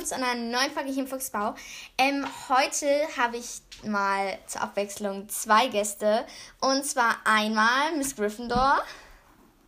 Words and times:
willkommen 0.00 0.06
zu 0.06 0.14
einer 0.14 0.34
neuen 0.34 0.70
Folge 0.72 0.90
hier 0.90 1.02
im 1.02 1.08
Fuchsbau. 1.08 1.54
Ähm, 1.98 2.26
heute 2.48 2.86
habe 3.18 3.36
ich 3.36 3.60
mal 3.84 4.38
zur 4.46 4.62
Abwechslung 4.62 5.28
zwei 5.28 5.68
Gäste. 5.68 6.24
Und 6.60 6.84
zwar 6.86 7.16
einmal 7.24 7.94
Miss 7.96 8.16
Gryffindor. 8.16 8.82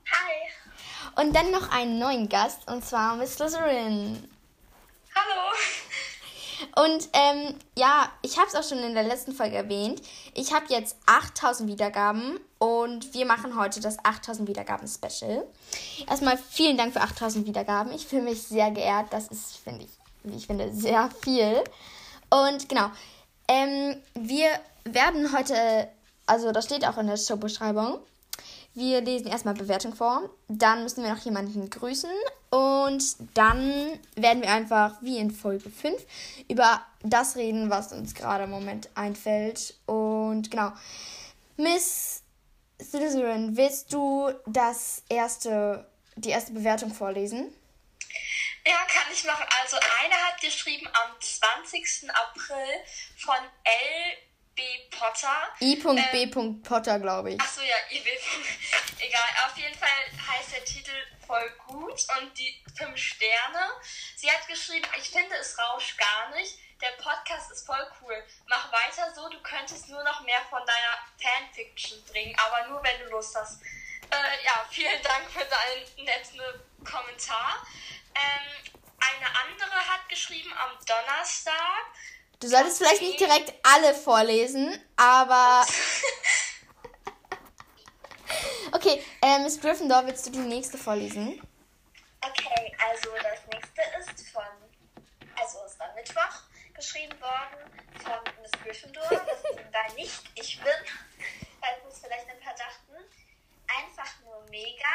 Hi. 0.07 1.23
Und 1.23 1.37
dann 1.37 1.51
noch 1.51 1.71
einen 1.71 1.99
neuen 1.99 2.29
Gast, 2.29 2.67
und 2.71 2.85
zwar 2.85 3.17
Miss 3.17 3.35
Slytherin. 3.35 4.29
Hallo. 5.15 6.87
Und 6.87 7.09
ähm, 7.13 7.55
ja, 7.77 8.11
ich 8.23 8.39
habe 8.39 8.49
es 8.49 8.55
auch 8.55 8.67
schon 8.67 8.83
in 8.83 8.95
der 8.95 9.03
letzten 9.03 9.33
Folge 9.33 9.57
erwähnt. 9.57 10.01
Ich 10.35 10.55
habe 10.55 10.67
jetzt 10.69 10.97
8000 11.07 11.69
Wiedergaben 11.69 12.41
und 12.59 13.13
wir 13.13 13.27
machen 13.27 13.59
heute 13.59 13.81
das 13.81 14.03
8000 14.03 14.49
Wiedergaben 14.49 14.89
Special. 14.89 15.47
Erstmal 16.09 16.39
vielen 16.39 16.79
Dank 16.79 16.95
für 16.95 17.03
8000 17.03 17.47
Wiedergaben. 17.47 17.93
Ich 17.93 18.07
fühle 18.07 18.23
mich 18.23 18.43
sehr 18.43 18.71
geehrt. 18.71 19.13
Das 19.13 19.29
ist, 19.29 19.59
finde 19.59 19.85
ich, 19.85 20.02
wie 20.25 20.37
ich 20.37 20.47
finde, 20.47 20.73
sehr 20.73 21.11
viel. 21.23 21.63
Und 22.31 22.69
genau, 22.69 22.91
ähm, 23.49 23.97
wir 24.15 24.49
werden 24.85 25.33
heute, 25.37 25.89
also 26.27 26.53
das 26.53 26.65
steht 26.65 26.87
auch 26.87 26.99
in 26.99 27.07
der 27.07 27.17
Showbeschreibung, 27.17 27.99
wir 28.75 29.03
lesen 29.03 29.27
erstmal 29.27 29.55
Bewertung 29.55 29.95
vor, 29.95 30.31
dann 30.49 30.83
müssen 30.83 31.05
wir 31.05 31.13
noch 31.13 31.23
jemanden 31.23 31.69
grüßen 31.69 32.11
und 32.51 33.17
dann 33.35 33.99
werden 34.15 34.43
wir 34.43 34.51
einfach 34.51 34.95
wie 35.03 35.19
in 35.19 35.31
Folge 35.31 35.69
5 35.69 35.95
über 36.49 36.81
das 37.03 37.37
reden, 37.37 37.69
was 37.69 37.93
uns 37.93 38.15
gerade 38.15 38.45
im 38.45 38.51
Moment 38.51 38.89
einfällt. 38.95 39.75
Und 39.87 40.51
genau, 40.51 40.73
Miss 41.59 42.23
Slytherin, 42.83 43.57
willst 43.57 43.93
du 43.93 44.31
das 44.47 45.03
erste, 45.09 45.87
die 46.17 46.31
erste 46.31 46.53
Bewertung 46.53 46.93
vorlesen? 46.93 47.53
Ich 49.13 49.25
machen. 49.25 49.47
Also 49.61 49.77
einer 49.77 50.17
hat 50.17 50.41
geschrieben 50.41 50.89
am 50.89 51.21
20. 51.21 52.11
April 52.11 52.85
von 53.19 53.37
L. 53.65 54.17
B. 54.55 54.63
Potter. 54.91 55.49
I.B. 55.61 56.23
Ähm, 56.23 56.63
Potter, 56.63 56.99
glaube 56.99 57.33
ich. 57.33 57.41
Achso, 57.41 57.63
ja, 57.63 57.75
I.B. 57.91 58.11
Egal. 58.99 59.29
Auf 59.47 59.57
jeden 59.57 59.75
Fall 59.75 59.89
heißt 59.89 60.53
der 60.53 60.65
Titel 60.65 60.93
voll 61.27 61.51
gut 61.67 62.07
und 62.19 62.39
die 62.39 62.63
fünf 62.77 62.97
Sterne. 62.99 63.71
Sie 64.17 64.31
hat 64.31 64.47
geschrieben, 64.49 64.87
ich 64.99 65.09
finde 65.09 65.35
es 65.37 65.59
rauscht 65.59 65.97
gar 65.99 66.31
nicht. 66.37 66.59
Der 66.83 66.91
Podcast 67.03 67.51
ist 67.51 67.65
voll 67.65 67.87
cool. 68.03 68.23
Mach 68.47 68.71
weiter 68.73 69.13
so, 69.15 69.29
du 69.29 69.41
könntest 69.43 69.89
nur 69.89 70.03
noch 70.05 70.21
mehr 70.23 70.41
von 70.51 70.61
deiner 70.67 70.99
Fanfiction 71.19 72.03
bringen, 72.05 72.37
aber 72.47 72.69
nur 72.69 72.83
wenn 72.83 72.99
du 73.01 73.11
Lust 73.11 73.35
hast. 73.35 73.63
Äh, 73.63 74.45
ja, 74.45 74.67
vielen 74.71 75.03
Dank 75.03 75.31
für 75.31 75.45
deinen 75.45 76.05
netten 76.05 76.41
Kommentar. 76.85 77.67
Ähm, 78.15 78.82
eine 79.11 79.27
andere 79.27 79.89
hat 79.89 80.09
geschrieben 80.09 80.53
am 80.53 80.71
Donnerstag. 80.87 81.85
Du 82.41 82.49
solltest 82.49 82.79
vielleicht 82.79 83.03
nicht 83.03 83.21
direkt 83.21 83.53
alle 83.63 83.95
vorlesen, 83.95 84.81
aber. 84.97 85.63
okay, 88.73 89.05
äh, 89.23 89.39
Miss 89.41 89.61
Gryffindor, 89.61 90.07
willst 90.07 90.27
du 90.27 90.31
die 90.31 90.39
nächste 90.39 90.79
vorlesen? 90.79 91.41
Okay, 92.21 92.77
also 92.91 93.11
das 93.23 93.41
nächste 93.53 93.83
ist 93.99 94.31
von. 94.31 94.45
Also 95.37 95.65
ist 95.65 95.81
am 95.81 95.95
Mittwoch 95.95 96.43
geschrieben 96.75 97.21
worden 97.21 97.71
von 98.05 98.21
Miss 98.43 98.51
Gryffindor. 98.63 99.09
Das 99.09 99.43
bin 99.43 99.73
da 99.73 99.95
nicht 99.95 100.23
ich 100.35 100.61
bin. 100.61 100.73
Falls 101.61 101.95
es 101.95 102.01
vielleicht 102.01 102.29
ein 102.29 102.41
paar 102.41 102.55
dachten. 102.55 102.93
Einfach 103.69 104.21
nur 104.25 104.45
mega. 104.51 104.89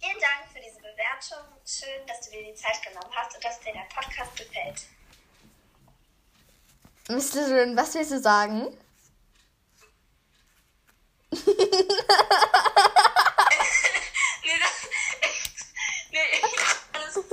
Vielen 0.00 0.18
Dank 0.18 0.50
für 0.50 0.58
diese 0.60 0.78
Bewertung. 0.78 1.46
Schön, 1.66 2.06
dass 2.06 2.22
du 2.22 2.30
dir 2.30 2.42
die 2.42 2.54
Zeit 2.54 2.82
genommen 2.82 3.14
hast 3.14 3.34
und 3.34 3.44
dass 3.44 3.60
dir 3.60 3.74
der 3.74 3.86
Podcast 3.94 4.34
gefällt. 4.34 4.86
Mr. 7.08 7.50
Rin, 7.54 7.76
was 7.76 7.94
willst 7.94 8.12
du 8.12 8.18
sagen? 8.18 8.62
nee, 11.32 11.44
das, 14.58 14.88
nee, 16.10 16.18
alles, 16.94 17.16
ähm, 17.16 17.24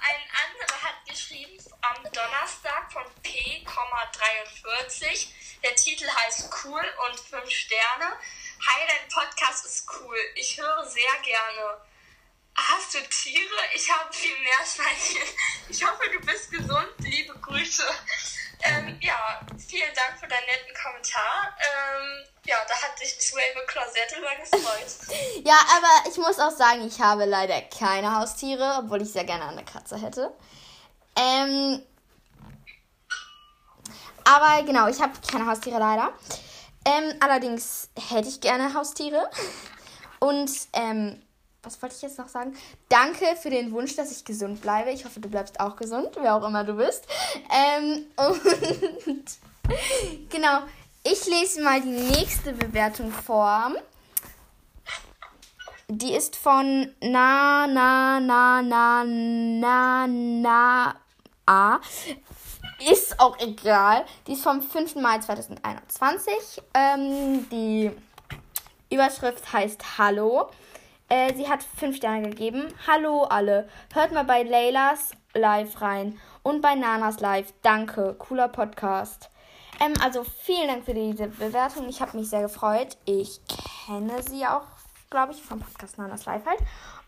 ein 0.00 0.22
anderer 0.46 0.82
hat 0.82 1.04
geschrieben 1.06 1.58
am 1.82 2.02
Donnerstag 2.04 2.90
von 2.90 3.04
P,43. 3.22 5.28
Der 5.62 5.74
Titel 5.74 6.08
heißt 6.08 6.48
Cool 6.64 6.84
und 7.10 7.20
5 7.20 7.50
Sterne. 7.50 8.16
Hi, 8.58 8.86
dein 8.88 9.08
Podcast 9.08 9.66
ist 9.66 9.86
cool. 10.00 10.16
Ich 10.34 10.58
höre 10.58 10.84
sehr 10.86 11.02
gerne. 11.22 11.80
Hast 12.54 12.94
du 12.94 12.98
Tiere? 13.00 13.60
Ich 13.74 13.90
habe 13.92 14.10
viel 14.12 14.32
Meerschweinchen. 14.38 15.28
Ich 15.68 15.84
hoffe, 15.84 16.04
du 16.10 16.24
bist 16.24 16.50
gesund. 16.50 16.88
Liebe 16.98 17.34
Grüße. 17.38 17.84
Ähm, 18.62 18.98
ja, 19.02 19.40
vielen 19.58 19.94
Dank 19.94 20.18
für 20.18 20.26
deinen 20.26 20.46
netten 20.46 20.74
Kommentar. 20.82 21.54
Ähm, 21.58 22.24
ja, 22.46 22.56
da 22.66 22.74
hat 22.74 22.98
sich 22.98 23.32
Ravenclaw 23.34 23.90
sehr 23.90 24.06
drüber 24.06 24.34
gefreut. 24.36 25.44
ja, 25.44 25.58
aber 25.76 26.10
ich 26.10 26.16
muss 26.16 26.38
auch 26.38 26.56
sagen, 26.56 26.86
ich 26.86 26.98
habe 26.98 27.26
leider 27.26 27.60
keine 27.62 28.16
Haustiere, 28.16 28.78
obwohl 28.78 29.02
ich 29.02 29.12
sehr 29.12 29.24
gerne 29.24 29.48
eine 29.48 29.64
Katze 29.64 30.00
hätte. 30.00 30.34
Ähm, 31.14 31.82
aber 34.24 34.62
genau, 34.64 34.88
ich 34.88 35.00
habe 35.00 35.12
keine 35.30 35.46
Haustiere 35.46 35.78
leider. 35.78 36.14
Ähm, 36.86 37.14
allerdings 37.18 37.90
hätte 38.08 38.28
ich 38.28 38.40
gerne 38.40 38.72
Haustiere. 38.72 39.28
Und 40.20 40.50
ähm, 40.72 41.20
was 41.64 41.82
wollte 41.82 41.96
ich 41.96 42.02
jetzt 42.02 42.18
noch 42.18 42.28
sagen? 42.28 42.56
Danke 42.88 43.24
für 43.42 43.50
den 43.50 43.72
Wunsch, 43.72 43.96
dass 43.96 44.12
ich 44.12 44.24
gesund 44.24 44.62
bleibe. 44.62 44.90
Ich 44.90 45.04
hoffe, 45.04 45.18
du 45.18 45.28
bleibst 45.28 45.58
auch 45.58 45.74
gesund, 45.74 46.10
wer 46.20 46.36
auch 46.36 46.46
immer 46.46 46.62
du 46.62 46.74
bist. 46.74 47.04
Ähm, 47.50 48.06
und 49.06 49.24
genau, 50.30 50.60
ich 51.02 51.26
lese 51.26 51.62
mal 51.62 51.80
die 51.80 51.88
nächste 51.88 52.52
Bewertung 52.52 53.10
vor. 53.10 53.72
Die 55.88 56.14
ist 56.14 56.36
von 56.36 56.92
na 57.00 57.66
na 57.66 58.20
na 58.20 58.62
na 58.62 59.04
na 59.04 60.06
na 60.06 60.94
a. 61.46 61.80
Ist 62.78 63.18
auch 63.18 63.38
egal. 63.38 64.04
Die 64.26 64.32
ist 64.32 64.42
vom 64.42 64.60
5. 64.60 64.96
Mai 64.96 65.18
2021. 65.18 66.62
Ähm, 66.74 67.48
die 67.50 67.90
Überschrift 68.90 69.52
heißt 69.52 69.98
Hallo. 69.98 70.50
Äh, 71.08 71.34
sie 71.34 71.48
hat 71.48 71.62
fünf 71.62 71.96
Sterne 71.96 72.28
gegeben. 72.28 72.68
Hallo 72.86 73.24
alle. 73.24 73.68
Hört 73.94 74.12
mal 74.12 74.24
bei 74.24 74.42
Leylas 74.42 75.12
Live 75.34 75.80
rein 75.80 76.18
und 76.42 76.60
bei 76.60 76.74
Nanas 76.74 77.20
Live. 77.20 77.52
Danke. 77.62 78.14
Cooler 78.18 78.48
Podcast. 78.48 79.30
Ähm, 79.80 79.94
also 80.02 80.24
vielen 80.24 80.68
Dank 80.68 80.84
für 80.84 80.94
diese 80.94 81.28
Bewertung. 81.28 81.88
Ich 81.88 82.00
habe 82.00 82.16
mich 82.16 82.28
sehr 82.28 82.42
gefreut. 82.42 82.96
Ich 83.04 83.40
kenne 83.86 84.22
sie 84.22 84.46
auch, 84.46 84.66
glaube 85.08 85.32
ich, 85.32 85.42
vom 85.42 85.60
Podcast 85.60 85.96
Nanas 85.96 86.26
Live 86.26 86.44
halt. 86.44 86.60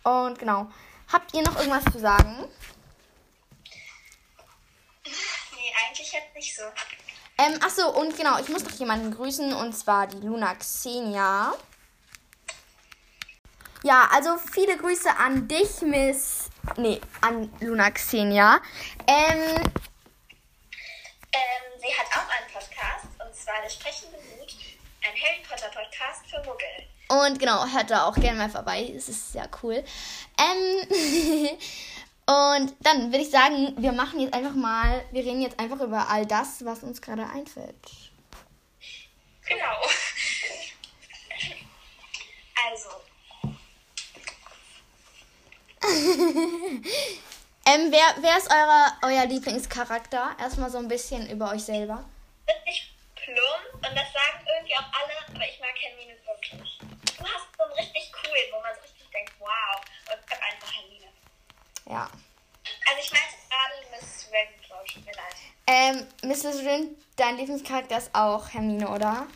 Und 0.05 0.39
genau. 0.39 0.69
Habt 1.13 1.35
ihr 1.35 1.43
noch 1.43 1.57
irgendwas 1.57 1.85
zu 1.93 1.99
sagen? 1.99 2.45
Nee, 5.05 5.68
eigentlich 5.87 6.13
jetzt 6.13 6.35
nicht 6.35 6.55
so. 6.55 6.63
Ähm, 7.39 7.59
achso, 7.63 7.89
und 7.91 8.17
genau, 8.17 8.39
ich 8.41 8.49
muss 8.49 8.65
noch 8.65 8.73
jemanden 8.73 9.15
grüßen, 9.15 9.53
und 9.53 9.73
zwar 9.73 10.07
die 10.07 10.27
Luna 10.27 10.55
Xenia. 10.57 11.55
Ja, 13.85 14.09
also 14.13 14.37
viele 14.39 14.77
Grüße 14.77 15.09
an 15.17 15.47
dich, 15.47 15.81
Miss. 15.83 16.51
Nee, 16.77 17.01
an 17.21 17.53
Luna 17.61 17.91
Xenia. 17.93 18.61
Ähm, 19.07 19.57
ähm, 21.33 21.81
sie 21.81 21.95
hat 21.97 22.07
auch 22.11 22.29
einen 22.29 22.53
Podcast, 22.53 23.07
und 23.25 23.35
zwar 23.35 23.63
der 23.63 23.71
sprechende 23.71 24.17
Mut, 24.17 24.57
ein 25.05 25.15
Harry 25.15 25.43
Potter 25.49 25.69
Podcast 25.69 26.27
für 26.29 26.39
Muggel. 26.39 26.89
Und 27.09 27.39
genau, 27.39 27.67
hört 27.67 27.91
da 27.91 28.05
auch 28.05 28.15
gerne 28.17 28.37
mal 28.37 28.51
vorbei. 28.51 28.93
Es 28.95 29.09
ist 29.09 29.33
sehr 29.33 29.49
cool. 29.63 29.83
Ähm, 30.39 30.89
und 32.29 32.77
dann 32.81 33.11
würde 33.11 33.25
ich 33.25 33.31
sagen, 33.31 33.75
wir 33.79 33.93
machen 33.93 34.21
jetzt 34.21 34.35
einfach 34.35 34.55
mal, 34.55 35.03
wir 35.13 35.25
reden 35.25 35.41
jetzt 35.41 35.59
einfach 35.59 35.81
über 35.81 36.09
all 36.09 36.27
das, 36.27 36.63
was 36.63 36.83
uns 36.83 37.01
gerade 37.01 37.27
einfällt. 37.27 37.75
Genau. 39.47 39.81
Also, 42.67 42.91
ähm, 45.89 46.85
wer, 47.91 48.15
wer 48.21 48.37
ist 48.37 48.51
eure, 48.51 48.93
euer 49.03 49.25
Lieblingscharakter? 49.25 50.37
Erstmal 50.39 50.71
so 50.71 50.77
ein 50.79 50.89
bisschen 50.89 51.31
über 51.31 51.53
euch 51.53 51.65
selber. 51.65 52.05
Richtig 52.47 52.95
plump 53.15 53.73
und 53.75 53.97
das 53.97 54.13
sagen 54.13 54.47
irgendwie 54.55 54.75
auch 54.75 54.93
alle, 54.93 55.15
aber 55.35 55.49
ich 55.49 55.59
mag 55.61 55.75
Hermine 55.81 56.15
wirklich. 56.27 56.79
Du 57.17 57.25
hast 57.25 57.47
so 57.57 57.65
einen 57.65 57.73
richtig 57.73 58.13
cool, 58.23 58.39
wo 58.53 58.61
man 58.61 58.75
so 58.75 58.83
richtig 58.83 59.09
denkt, 59.11 59.33
wow, 59.39 59.81
und 60.13 60.21
ich 60.27 60.31
hab 60.31 60.43
einfach 60.43 60.71
Hermine. 60.75 60.98
Ja. 61.89 62.05
Also 62.05 63.01
ich 63.03 63.13
meinte 63.13 63.35
gerade 63.49 63.75
Miss 63.91 64.27
Ravenclaw, 64.27 64.85
tut 64.93 65.05
mir 65.07 65.13
leid. 65.13 65.35
Ähm, 65.67 66.07
Mrs. 66.29 66.59
Rin, 66.65 66.97
dein 67.17 67.37
Lieblingscharakter 67.37 67.99
ist 67.99 68.15
auch 68.15 68.49
Hermine, 68.51 68.89
oder? 68.89 69.27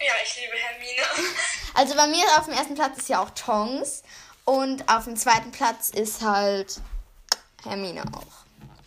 Ja, 0.00 0.12
ich 0.24 0.36
liebe 0.36 0.56
Hermine. 0.56 1.02
Also 1.74 1.94
bei 1.94 2.06
mir 2.06 2.24
auf 2.36 2.44
dem 2.44 2.52
ersten 2.52 2.74
Platz 2.74 2.98
ist 2.98 3.08
ja 3.08 3.22
auch 3.22 3.30
Tongs. 3.30 4.02
Und 4.44 4.86
auf 4.92 5.04
dem 5.04 5.16
zweiten 5.16 5.52
Platz 5.52 5.88
ist 5.88 6.20
halt 6.20 6.80
Hermine 7.64 8.02
auch. 8.14 8.26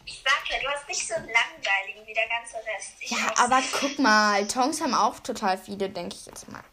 Ich 0.05 0.21
sag 0.23 0.47
ja, 0.51 0.59
du 0.61 0.67
hast 0.67 0.87
nicht 0.87 1.07
so 1.07 1.15
einen 1.15 1.25
langweiligen 1.27 2.05
wie 2.05 2.13
der 2.13 2.27
ganze 2.27 2.57
Rest. 2.57 2.93
Ich 2.99 3.09
Ja, 3.09 3.31
auch 3.31 3.37
aber 3.39 3.63
guck 3.79 3.97
mal, 3.97 4.47
Tongs 4.47 4.81
haben 4.81 4.93
auch 4.93 5.19
total 5.19 5.57
viele, 5.57 5.89
denke 5.89 6.15
ich 6.15 6.27
jetzt 6.27 6.47
mal. 6.49 6.63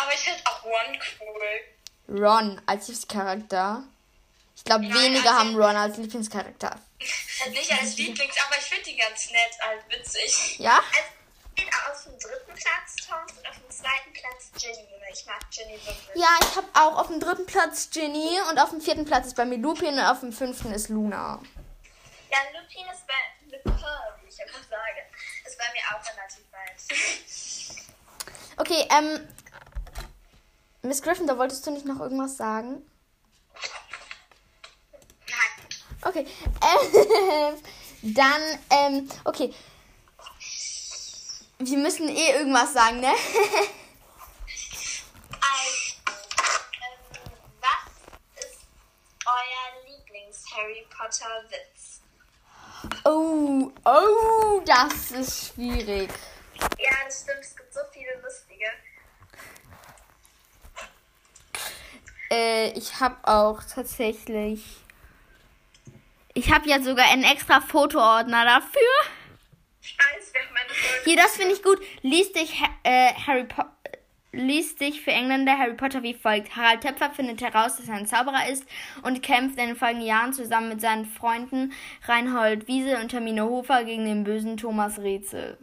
aber 0.00 0.12
ich 0.12 0.20
finde 0.20 0.40
auch 0.46 0.64
Ron 0.64 0.98
cool. 1.20 2.20
Ron 2.20 2.60
als 2.66 2.88
Lieblingscharakter. 2.88 3.84
Ich 4.54 4.64
glaube, 4.64 4.84
Ja, 4.84 4.94
wenige 4.94 5.28
also- 5.28 5.38
haben 5.38 5.56
Ron 5.56 5.76
als 5.76 5.96
Lieblingscharakter. 5.96 6.78
Nicht 7.50 7.72
als 7.72 7.96
Lieblings, 7.96 8.34
aber 8.46 8.56
ich 8.58 8.64
finde 8.64 8.84
die 8.84 8.96
ganz 8.96 9.30
nett, 9.30 9.58
halt 9.60 9.82
witzig. 9.88 10.58
Ja? 10.58 10.76
Also, 10.76 11.08
ich 11.54 11.64
bin 11.64 11.74
auf 11.90 12.04
dem 12.04 12.18
dritten 12.18 12.54
Platz 12.54 12.96
Tonks 13.06 13.32
und 13.32 13.48
auf 13.48 13.56
dem 13.58 13.70
zweiten 13.70 14.12
Platz 14.12 14.50
Ginny, 14.58 14.88
ich 15.12 15.26
mag 15.26 15.50
Ginny 15.50 15.74
wirklich. 15.74 16.14
Ja, 16.14 16.28
ich 16.40 16.56
habe 16.56 16.68
auch 16.74 16.98
auf 16.98 17.08
dem 17.08 17.20
dritten 17.20 17.46
Platz 17.46 17.90
Ginny 17.90 18.38
und 18.50 18.58
auf 18.58 18.70
dem 18.70 18.80
vierten 18.80 19.04
Platz 19.04 19.26
ist 19.26 19.36
bei 19.36 19.44
mir 19.44 19.58
Lupin 19.58 19.94
und 19.94 20.04
auf 20.04 20.20
dem 20.20 20.32
fünften 20.32 20.72
ist 20.72 20.88
Luna. 20.88 21.42
Ja, 22.30 22.38
Lupin 22.52 22.86
ist 22.92 23.06
bei 23.06 23.14
wie 23.52 24.28
ich 24.28 24.38
immer 24.38 24.62
sage. 24.70 25.02
Ist 25.46 25.58
bei 25.58 25.64
mir 25.72 25.82
auch 25.90 26.02
relativ 26.08 26.44
weit. 26.52 26.78
Okay, 28.56 28.86
ähm. 28.90 29.28
Miss 30.82 31.02
Griffin, 31.02 31.26
da 31.28 31.38
wolltest 31.38 31.64
du 31.66 31.70
nicht 31.70 31.86
noch 31.86 32.00
irgendwas 32.00 32.36
sagen? 32.36 32.82
Okay. 36.04 36.26
Ähm, 36.60 37.62
dann, 38.14 38.42
ähm, 38.70 39.08
okay. 39.24 39.54
Wir 41.58 41.78
müssen 41.78 42.08
eh 42.08 42.32
irgendwas 42.32 42.72
sagen, 42.72 43.00
ne? 43.00 43.12
Also, 45.40 46.00
was 47.60 48.44
ist 48.44 48.66
euer 49.24 49.86
Lieblings-Harry 49.86 50.86
Potter-Witz? 50.90 52.00
oh, 53.04 53.70
oh, 53.84 54.60
das 54.64 55.12
ist 55.12 55.54
schwierig. 55.54 56.10
Ja, 56.78 56.90
das 57.04 57.22
stimmt, 57.22 57.40
es 57.40 57.56
gibt 57.56 57.72
so 57.72 57.80
viele 57.92 58.20
lustige. 58.22 58.66
Äh, 62.30 62.70
ich 62.70 62.98
habe 62.98 63.16
auch 63.22 63.62
tatsächlich. 63.62 64.81
Ich 66.34 66.52
habe 66.52 66.68
ja 66.68 66.80
sogar 66.80 67.10
einen 67.10 67.24
extra 67.24 67.60
Fotoordner 67.60 68.44
dafür. 68.44 68.80
Scheiß, 69.82 70.32
wir 70.32 70.40
haben 70.40 70.56
eine 70.56 70.68
Folge. 70.74 71.04
Hier, 71.04 71.16
das 71.16 71.36
finde 71.36 71.54
ich 71.54 71.62
gut. 71.62 71.78
Lies 72.02 72.32
dich, 72.32 72.62
äh, 72.84 73.12
Harry 73.26 73.44
Po- 73.44 73.64
Lies 74.34 74.76
dich 74.76 75.02
für 75.02 75.10
Engländer 75.10 75.58
Harry 75.58 75.74
Potter 75.74 76.02
wie 76.02 76.14
folgt. 76.14 76.56
Harald 76.56 76.80
Töpfer 76.82 77.10
findet 77.10 77.42
heraus, 77.42 77.76
dass 77.76 77.88
er 77.88 77.96
ein 77.96 78.06
Zauberer 78.06 78.48
ist 78.48 78.64
und 79.02 79.22
kämpft 79.22 79.58
in 79.58 79.66
den 79.66 79.76
folgenden 79.76 80.06
Jahren 80.06 80.32
zusammen 80.32 80.70
mit 80.70 80.80
seinen 80.80 81.04
Freunden 81.04 81.74
Reinhold 82.06 82.66
Wiese 82.66 82.96
und 82.98 83.10
Termine 83.10 83.44
Hofer 83.44 83.84
gegen 83.84 84.06
den 84.06 84.24
bösen 84.24 84.56
Thomas 84.56 84.98
Rätsel. 84.98 85.58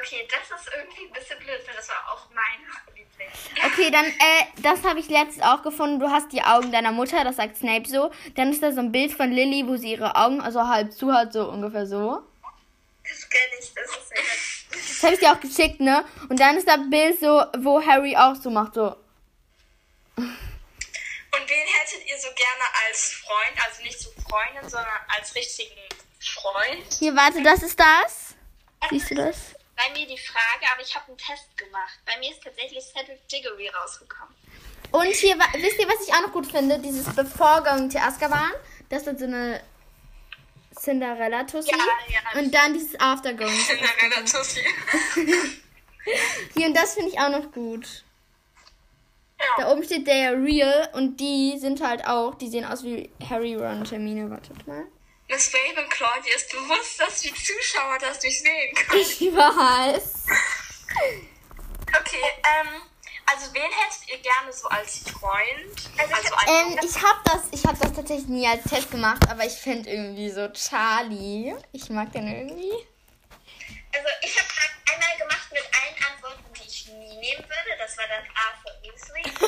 Okay, 0.00 0.26
das 0.30 0.58
ist 0.58 0.70
irgendwie 0.74 1.06
ein 1.06 1.12
bisschen 1.12 1.38
blöd, 1.40 1.60
weil 1.66 1.74
das 1.76 1.88
war 1.90 2.10
auch 2.10 2.30
mein 2.30 2.95
Lieblings. 2.95 2.95
Okay, 3.64 3.90
dann, 3.90 4.04
äh, 4.04 4.44
das 4.62 4.84
habe 4.84 5.00
ich 5.00 5.08
letztens 5.08 5.42
auch 5.42 5.62
gefunden. 5.62 5.98
Du 5.98 6.10
hast 6.10 6.32
die 6.32 6.42
Augen 6.42 6.72
deiner 6.72 6.92
Mutter, 6.92 7.24
das 7.24 7.36
sagt 7.36 7.56
Snape 7.56 7.88
so. 7.88 8.10
Dann 8.34 8.50
ist 8.50 8.62
da 8.62 8.72
so 8.72 8.80
ein 8.80 8.92
Bild 8.92 9.12
von 9.12 9.30
Lily, 9.32 9.66
wo 9.66 9.76
sie 9.76 9.92
ihre 9.92 10.14
Augen 10.16 10.40
also 10.40 10.66
halb 10.66 10.92
zu 10.92 11.12
hat, 11.12 11.32
so 11.32 11.48
ungefähr 11.48 11.86
so. 11.86 12.22
Das 13.02 13.28
kenne 13.28 13.44
ich, 13.60 13.72
das 13.74 13.84
ist 13.90 14.08
sehr 14.08 14.18
Das 14.70 15.02
habe 15.02 15.14
ich 15.14 15.20
dir 15.20 15.32
auch 15.32 15.40
geschickt, 15.40 15.80
ne? 15.80 16.04
Und 16.28 16.40
dann 16.40 16.56
ist 16.56 16.68
da 16.68 16.74
ein 16.74 16.90
Bild 16.90 17.18
so, 17.18 17.42
wo 17.58 17.80
Harry 17.84 18.16
auch 18.16 18.34
so 18.34 18.50
macht, 18.50 18.74
so. 18.74 18.96
Und 20.16 21.50
wen 21.50 21.66
hättet 21.66 22.08
ihr 22.08 22.18
so 22.18 22.28
gerne 22.28 22.64
als 22.88 23.12
Freund? 23.12 23.66
Also 23.66 23.82
nicht 23.82 24.00
so 24.00 24.10
Freundin, 24.28 24.68
sondern 24.68 24.98
als 25.08 25.34
richtigen 25.34 25.80
Freund? 26.20 26.94
Hier, 26.98 27.14
warte, 27.14 27.42
das 27.42 27.62
ist 27.62 27.78
das. 27.78 28.34
Siehst 28.90 29.10
du 29.10 29.14
das? 29.14 29.55
Bei 29.76 29.92
mir 29.92 30.06
die 30.06 30.18
Frage, 30.18 30.72
aber 30.72 30.82
ich 30.82 30.94
habe 30.94 31.08
einen 31.08 31.18
Test 31.18 31.56
gemacht. 31.56 31.98
Bei 32.06 32.18
mir 32.18 32.30
ist 32.30 32.42
tatsächlich 32.42 32.82
Cedric 32.82 33.28
Diggory 33.28 33.68
rausgekommen. 33.68 34.34
Und 34.92 35.14
hier, 35.14 35.36
wisst 35.36 35.78
ihr, 35.78 35.88
was 35.88 36.06
ich 36.06 36.14
auch 36.14 36.22
noch 36.22 36.32
gut 36.32 36.46
finde? 36.46 36.78
Dieses 36.78 37.04
Before 37.14 37.62
Going 37.62 37.90
to 37.90 37.98
Azkaban. 37.98 38.52
Das 38.88 39.06
ist 39.06 39.18
so 39.18 39.24
eine 39.26 39.60
Cinderella-Tussi. 40.78 41.70
Ja, 41.70 41.76
ja. 42.08 42.40
Und 42.40 42.54
dann 42.54 42.72
dieses 42.72 42.98
After 43.00 43.34
Going 43.34 43.52
Cinderella 43.66 44.24
Tussi. 44.24 44.60
Hier, 46.54 46.68
und 46.68 46.74
das 46.74 46.94
finde 46.94 47.10
ich 47.10 47.18
auch 47.18 47.30
noch 47.30 47.50
gut. 47.52 48.04
Da 49.56 49.62
ja. 49.62 49.72
oben 49.72 49.82
steht 49.84 50.06
der 50.06 50.32
Real 50.42 50.88
und 50.94 51.18
die 51.18 51.58
sind 51.58 51.82
halt 51.82 52.06
auch, 52.06 52.34
die 52.36 52.48
sehen 52.48 52.64
aus 52.64 52.84
wie 52.84 53.10
Harry, 53.28 53.54
Ron 53.54 53.80
und 53.80 53.90
Hermine. 53.90 54.30
Wartet 54.30 54.66
mal. 54.66 54.86
Miss 55.28 55.52
Ravenclaw, 55.52 56.22
dir 56.24 56.36
ist 56.36 56.50
bewusst, 56.50 57.00
dass 57.00 57.20
die 57.20 57.34
Zuschauer 57.34 57.98
das 57.98 58.22
nicht 58.22 58.40
sehen 58.40 58.74
können. 58.74 59.00
Ich 59.00 59.20
weiß. 59.20 60.24
Okay, 62.00 62.22
ähm, 62.44 62.82
also 63.26 63.52
wen 63.52 63.62
hättet 63.62 64.08
ihr 64.08 64.18
gerne 64.18 64.52
so 64.52 64.68
als 64.68 65.00
Freund? 65.10 65.90
Also, 65.98 66.14
als 66.14 66.30
Ähm, 66.46 66.78
ich 66.82 67.02
habe 67.02 67.20
das, 67.24 67.42
ich 67.50 67.64
habe 67.66 67.76
das 67.78 67.92
tatsächlich 67.92 68.28
nie 68.28 68.46
als 68.46 68.62
Test 68.64 68.90
gemacht, 68.90 69.22
aber 69.28 69.44
ich 69.44 69.54
finde 69.54 69.90
irgendwie 69.90 70.30
so 70.30 70.48
Charlie. 70.52 71.56
Ich 71.72 71.90
mag 71.90 72.12
den 72.12 72.28
irgendwie. 72.28 72.86
Also 73.92 74.08
ich 74.22 74.38
habe 74.38 74.48
einmal 74.92 75.16
gemacht 75.18 75.50
mit 75.52 75.62
allen 75.62 75.96
Antworten, 76.12 76.44
die 76.54 76.66
ich 76.68 76.86
nie 76.88 77.16
nehmen 77.16 77.42
würde. 77.42 77.76
Das 77.78 77.96
war 77.98 78.04
dann 78.06 78.24
Arthur 78.34 78.72
Weasley. 78.82 79.22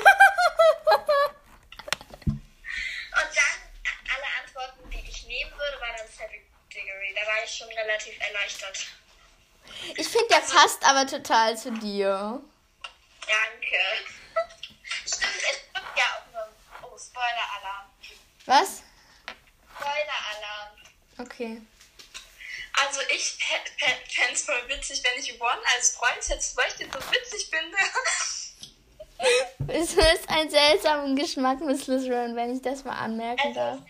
Und 3.19 3.31
dann 3.35 3.59
alle 4.15 4.29
Antworten, 4.43 4.91
die 4.91 5.09
ich 5.09 5.27
nehmen 5.27 5.51
würde, 5.53 5.81
war 5.81 5.97
dann 5.97 6.09
Cedric 6.09 6.47
Diggory. 6.73 7.08
Da 7.19 7.27
war 7.27 7.45
ich 7.45 7.51
schon 7.53 7.69
relativ 7.69 8.15
erleichtert. 8.21 8.87
Ich 9.97 10.09
finde, 10.09 10.29
der 10.31 10.41
passt 10.41 10.85
aber 10.85 11.07
total 11.07 11.57
zu 11.57 11.73
dir. 11.73 12.41
Danke. 13.21 13.77
Stimmt, 15.07 15.35
es 15.35 15.59
stimmt 15.59 15.97
ja 15.97 16.05
auch 16.05 16.33
nur. 16.33 16.49
Oh, 16.83 16.99
Spoiler-Alarm. 16.99 17.91
Was? 18.47 18.83
Spoiler-Alarm. 19.77 20.77
Okay. 21.19 21.61
Also 22.81 23.01
ich 23.15 23.37
fände 24.09 24.33
es 24.33 24.45
voll 24.45 24.69
witzig, 24.69 25.03
wenn 25.03 25.23
ich 25.23 25.41
Ron 25.41 25.59
als 25.75 25.97
Freund 25.97 26.29
hätte, 26.29 26.57
weil 26.57 26.69
ich 26.69 26.75
den 26.75 26.93
so 26.93 26.99
witzig 26.99 27.49
finde. 27.51 27.77
Es 29.67 29.95
ist 29.95 30.29
ein 30.29 30.49
seltsamer 30.49 31.13
Geschmack, 31.17 31.61
Miss 31.61 31.83
Slytherin, 31.83 32.37
wenn 32.37 32.55
ich 32.55 32.63
das 32.63 32.85
mal 32.85 32.97
anmerken 32.97 33.53
darf. 33.53 33.81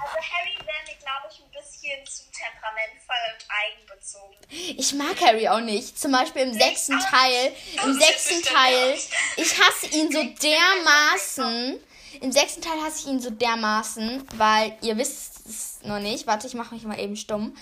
Also 0.00 0.14
Harry 0.14 0.54
wäre 0.54 0.82
mir, 0.86 0.94
glaube 0.94 1.28
ich, 1.30 1.40
ein 1.40 1.47
bisschen 1.88 2.06
zu 2.06 2.22
temperamentvoll 2.32 3.16
und 3.34 3.46
eigenbezogen. 3.48 4.36
Ich 4.50 4.92
mag 4.94 5.20
Harry 5.20 5.48
auch 5.48 5.60
nicht. 5.60 5.98
Zum 5.98 6.12
Beispiel 6.12 6.42
im 6.42 6.52
sechsten 6.52 6.98
Teil. 6.98 7.52
Im 7.84 7.98
sechsten 7.98 8.42
Teil. 8.42 8.94
Ich 9.36 9.58
hasse 9.58 9.86
ihn 9.96 10.10
so 10.12 10.22
dermaßen. 10.22 11.80
Im 12.20 12.32
sechsten 12.32 12.62
Teil 12.62 12.80
hasse 12.82 13.00
ich 13.00 13.06
ihn 13.06 13.20
so 13.20 13.30
dermaßen, 13.30 14.26
weil 14.36 14.76
ihr 14.82 14.96
wisst 14.96 15.46
es 15.46 15.78
noch 15.82 16.00
nicht. 16.00 16.26
Warte, 16.26 16.46
ich 16.46 16.54
mache 16.54 16.74
mich 16.74 16.84
mal 16.84 16.98
eben 16.98 17.16
stumm. 17.16 17.56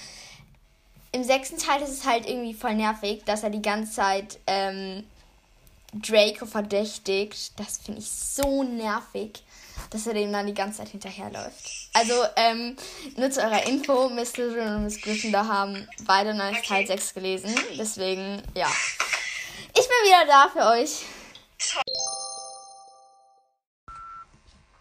Im 1.12 1.25
sechsten 1.25 1.59
Teil 1.59 1.83
ist 1.83 1.90
es 1.90 2.04
halt 2.04 2.28
irgendwie 2.28 2.54
voll 2.54 2.75
nervig, 2.75 3.25
dass 3.25 3.42
er 3.42 3.50
die 3.50 3.62
ganze 3.62 3.92
Zeit 3.92 4.38
ähm, 4.47 5.04
Draco 5.92 6.47
verdächtigt. 6.47 7.59
Das 7.59 7.78
finde 7.78 8.00
ich 8.00 8.11
so 8.11 8.62
nervig, 8.62 9.42
dass 9.90 10.06
er 10.06 10.14
dem 10.14 10.33
dann 10.33 10.47
die 10.47 10.54
ganze 10.54 10.78
Zeit 10.78 10.88
hinterherläuft. 10.88 11.90
Also, 11.92 12.14
ähm, 12.37 12.76
nur 13.16 13.30
zu 13.30 13.40
eurer 13.40 13.64
Info, 13.64 14.09
Miss 14.09 14.33
Slytherin 14.33 14.76
und 14.76 14.85
Miss 14.85 15.00
Gryffindor 15.00 15.47
haben 15.49 15.88
beide 16.02 16.35
noch 16.35 16.50
nicht 16.50 16.66
Teil 16.66 16.87
6 16.87 17.14
gelesen. 17.14 17.54
Deswegen, 17.78 18.42
ja. 18.54 18.71
Ich 19.75 19.87
bin 19.87 19.97
wieder 20.04 20.26
da 20.26 20.49
für 20.49 20.64
euch. 20.78 21.04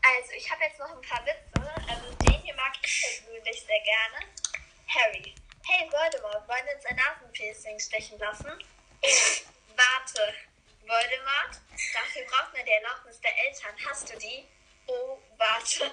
Also, 0.02 0.32
ich 0.38 0.52
habe 0.52 0.64
jetzt 0.64 0.80
noch 0.80 0.92
ein 0.92 1.02
paar 1.02 1.26
Witze. 1.26 1.74
Also, 1.90 2.16
den 2.22 2.42
hier 2.42 2.56
mag 2.56 2.74
ich 2.84 3.02
persönlich 3.02 3.62
sehr 3.62 3.82
gerne. 3.84 4.26
Harry. 4.88 5.36
Hey, 5.68 5.90
Voldemort, 5.92 6.48
wollen 6.48 6.66
wir 6.66 6.76
uns 6.76 6.86
ein 6.86 6.96
Nasenpiercing 6.96 7.80
stechen 7.80 8.20
lassen? 8.20 8.52
Warte. 9.76 10.34
Voldemort, 10.88 11.58
dafür 11.94 12.22
braucht 12.30 12.54
man 12.54 12.64
die 12.64 12.72
Erlaubnis 12.72 13.20
der 13.20 13.32
Eltern. 13.48 13.74
Hast 13.90 14.10
du 14.10 14.18
die? 14.20 14.46
Oh, 14.88 15.18
warte. 15.38 15.92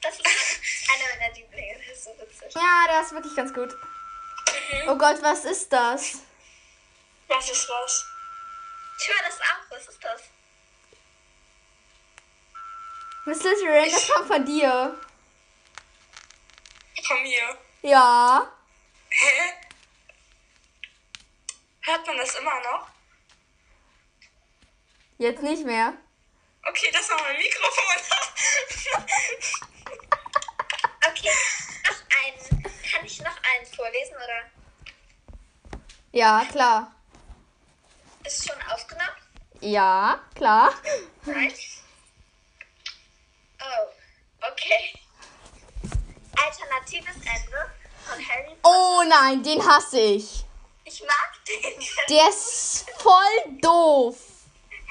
Das 0.00 0.18
ist 0.18 0.26
einer 0.92 1.20
meiner 1.20 1.34
Lieblinge. 1.34 1.78
Das 1.78 1.98
ist 1.98 2.04
so 2.04 2.10
witzig. 2.18 2.54
Ja, 2.54 2.84
das 2.88 3.06
ist 3.06 3.12
wirklich 3.12 3.34
ganz 3.34 3.52
gut. 3.52 3.74
Oh 4.88 4.96
Gott, 4.96 5.22
was 5.22 5.44
ist 5.44 5.72
das? 5.72 6.22
Was 7.28 7.50
ist 7.50 7.68
was? 7.68 8.06
Ich 8.98 9.08
höre 9.08 9.22
das 9.24 9.40
auch. 9.40 9.70
Was 9.70 9.88
ist 9.88 10.04
das? 10.04 10.22
Miss 13.26 13.40
Slytherin, 13.40 13.90
das 13.90 14.08
kommt 14.08 14.28
von 14.28 14.44
dir. 14.44 15.00
Von 17.02 17.22
mir. 17.22 17.58
Ja. 17.82 18.52
Hä? 19.08 19.52
Hört 21.80 22.06
man 22.06 22.16
das 22.16 22.34
immer 22.36 22.60
noch? 22.60 22.88
Jetzt 25.18 25.42
nicht 25.42 25.64
mehr. 25.64 25.94
Okay, 26.68 26.90
das 26.92 27.08
war 27.10 27.22
mein 27.22 27.36
Mikrofon. 27.36 27.96
okay, 31.08 31.32
noch 31.84 32.00
einen. 32.24 32.62
Kann 32.90 33.04
ich 33.04 33.20
noch 33.20 33.36
einen 33.42 33.66
vorlesen, 33.66 34.16
oder? 34.16 34.50
Ja, 36.12 36.44
klar. 36.50 36.92
Ist 38.24 38.48
schon 38.48 38.62
aufgenommen? 38.70 39.10
Ja, 39.60 40.20
klar. 40.34 40.72
Right. 41.26 41.58
Oh, 43.60 43.88
okay. 44.50 44.98
Alternatives 46.44 47.16
Ende 47.16 47.70
von 48.04 48.28
Harry 48.28 48.54
Potter. 48.60 48.64
Oh 48.64 49.02
nein, 49.08 49.42
den 49.42 49.64
hasse 49.66 50.00
ich. 50.00 50.44
Ich 50.84 51.02
mag 51.02 51.44
den. 51.46 51.80
Der 52.08 52.28
ist 52.28 52.90
voll 52.98 53.58
doof. 53.60 54.16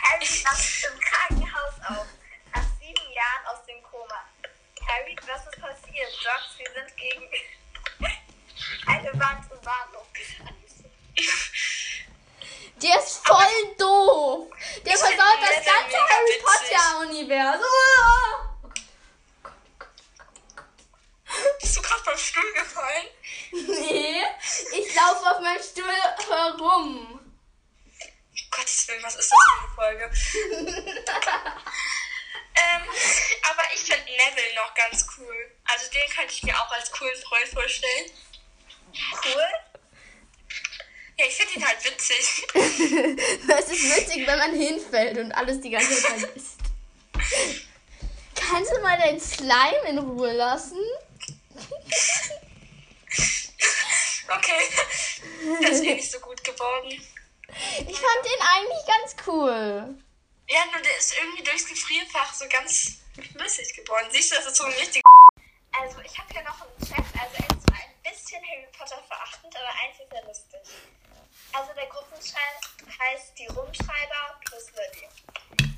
Harry 0.02 0.26
wacht 0.44 0.88
im 0.92 1.00
Krankenhaus 1.00 1.45
auf. 1.90 2.08
Nach 2.54 2.64
sieben 2.80 3.12
Jahren 3.12 3.46
aus 3.48 3.66
dem 3.66 3.82
Koma. 3.84 4.26
Harry, 4.88 5.16
was 5.28 5.46
ist 5.48 5.62
passiert? 5.62 6.12
Docs, 6.24 6.58
wir 6.58 6.72
sind 6.74 6.98
gegen 6.98 7.30
eine 8.88 9.14
Wand 9.14 9.52
im 9.52 9.62
Bahnhof 9.62 10.08
gerannt. 10.14 10.56
Der 12.82 13.00
ist 13.00 13.26
voll 13.26 13.76
doof. 13.78 14.50
Der 14.86 14.98
versaut 14.98 15.42
das 15.42 15.66
ganze 15.66 15.98
Harry. 15.98 16.44
Potter-Universum. 16.44 17.66
Bist 21.60 21.78
du 21.78 21.82
gerade 21.82 22.04
vom 22.04 22.18
Stuhl 22.18 22.54
gefallen? 22.54 23.08
Nee, 23.52 24.24
ich 24.74 24.96
laufe 24.96 25.32
auf 25.32 25.40
meinem 25.40 25.64
Stuhl 25.64 25.86
herum. 26.30 27.25
Gottes 28.56 28.88
Willen, 28.88 29.04
was 29.04 29.16
ist 29.16 29.32
das 29.32 29.40
für 29.40 29.60
eine 29.60 29.76
Folge? 29.76 30.06
ähm, 32.56 32.82
aber 33.50 33.64
ich 33.74 33.82
finde 33.82 34.04
Neville 34.06 34.56
noch 34.56 34.74
ganz 34.74 35.06
cool. 35.18 35.52
Also 35.66 35.92
den 35.92 36.10
könnte 36.16 36.34
ich 36.34 36.44
mir 36.44 36.56
auch 36.60 36.72
als 36.72 36.92
coolen 36.92 37.16
Freund 37.22 37.48
vorstellen. 37.48 38.12
Cool? 39.26 39.44
Ja, 41.18 41.26
ich 41.26 41.36
finde 41.36 41.54
ihn 41.54 41.68
halt 41.68 41.84
witzig. 41.84 42.48
Es 43.48 43.70
ist 43.70 43.98
witzig, 43.98 44.28
wenn 44.28 44.38
man 44.38 44.54
hinfällt 44.54 45.18
und 45.18 45.32
alles 45.32 45.62
die 45.62 45.70
ganze 45.70 46.02
Zeit 46.02 46.20
vergisst. 46.20 46.58
Kannst 48.36 48.72
du 48.72 48.82
mal 48.82 48.98
deinen 48.98 49.20
Slime 49.20 49.90
in 49.90 50.00
Ruhe 50.00 50.34
lassen? 50.34 50.80
Okay. 54.28 55.62
Der 55.62 55.70
ist 55.70 55.84
eh 55.84 55.94
nicht 55.94 56.12
so 56.12 56.20
gut 56.20 56.44
geworden. 56.44 57.00
Ich 57.88 58.00
fand 58.00 58.26
den 58.26 58.42
eigentlich 58.42 58.86
ganz 58.86 59.16
cool. 59.28 59.98
Ja, 60.48 60.66
nur 60.72 60.82
der 60.82 60.98
ist 60.98 61.18
irgendwie 61.18 61.44
durchs 61.44 61.68
Gefrierfach 61.68 62.34
so 62.34 62.46
ganz 62.50 63.00
flüssig 63.14 63.74
geworden. 63.76 64.08
Siehst 64.12 64.32
du, 64.32 64.36
das 64.36 64.48
ist 64.48 64.58
so 64.58 64.66
ein 64.66 64.74
richtig. 64.74 65.02
Also, 65.72 66.00
ich 66.02 66.18
habe 66.18 66.32
hier 66.34 66.44
noch 66.44 66.62
einen 66.62 66.80
Chat. 66.80 67.06
Also, 67.20 67.36
er 67.36 67.58
ist 67.58 67.68
zwar 67.68 67.78
ein 67.78 67.96
bisschen 68.04 68.42
Harry 68.44 68.68
Potter 68.78 69.02
verachtend, 69.04 69.56
aber 69.56 69.70
eins 69.84 70.00
ist 70.00 70.10
sehr 70.10 70.24
lustig. 70.24 70.60
Also, 71.54 71.74
der 71.74 71.88
Gruppenchat 71.88 72.62
heißt 73.00 73.40
die 73.40 73.48
Rumschreiber 73.48 74.40
plus 74.46 74.72
Lilly. 74.72 75.08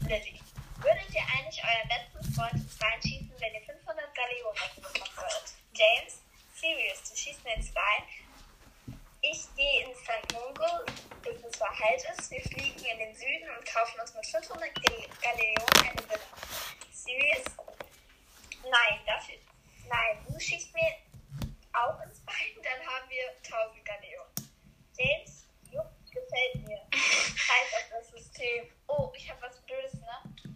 Lilly. 0.07 0.41
Würdet 0.81 1.09
ihr 1.13 1.21
eigentlich 1.21 1.63
euren 1.63 1.89
letzten 1.89 2.33
Freund 2.33 2.53
ins 2.53 2.77
Bein 2.77 3.01
schießen, 3.01 3.33
wenn 3.39 3.53
ihr 3.53 3.61
500 3.61 4.15
Galeonen 4.15 4.75
bekommen 4.75 5.15
würdet? 5.15 5.53
James, 5.73 6.21
serious, 6.53 7.03
du 7.09 7.15
schießt 7.15 7.43
mir 7.43 7.55
ins 7.55 7.73
Bein. 7.73 8.03
Ich 9.21 9.47
gehe 9.55 9.85
ins 9.85 9.97
St. 9.99 10.33
Mungo, 10.33 10.85
es 11.57 11.65
verheilt 11.77 12.03
ist. 12.17 12.31
Wir 12.31 12.41
fliegen 12.41 12.85
in 12.85 12.99
den 12.99 13.15
Süden 13.15 13.49
und 13.57 13.65
kaufen 13.65 13.99
uns 13.99 14.13
mit 14.13 14.25
500 14.25 14.73
Gal- 14.75 15.07
Galeonen 15.21 15.89
eine 15.89 16.09
Villa. 16.09 16.19
Serious? 16.91 17.43
Nein, 18.63 18.99
dafür. 19.05 19.35
Nein, 19.87 20.25
du 20.27 20.39
schießt 20.39 20.73
mir 20.73 20.93
auch 21.73 21.99
ins 22.01 22.19
Bein, 22.25 22.55
dann 22.63 22.85
haben 22.87 23.09
wir 23.09 23.29
1000 23.43 23.85
Galeonen. 23.85 24.33
James, 24.97 25.45
jupp, 25.71 25.89
gefällt 26.11 26.67
mir. 26.67 26.81
Scheiß 26.91 27.73
auf 27.77 27.89
das 27.91 28.09
System. 28.09 28.69
Oh, 28.87 29.11
ich 29.15 29.29
habe 29.29 29.41
was 29.41 29.59
Blödes, 29.61 29.93
ne? 29.93 30.53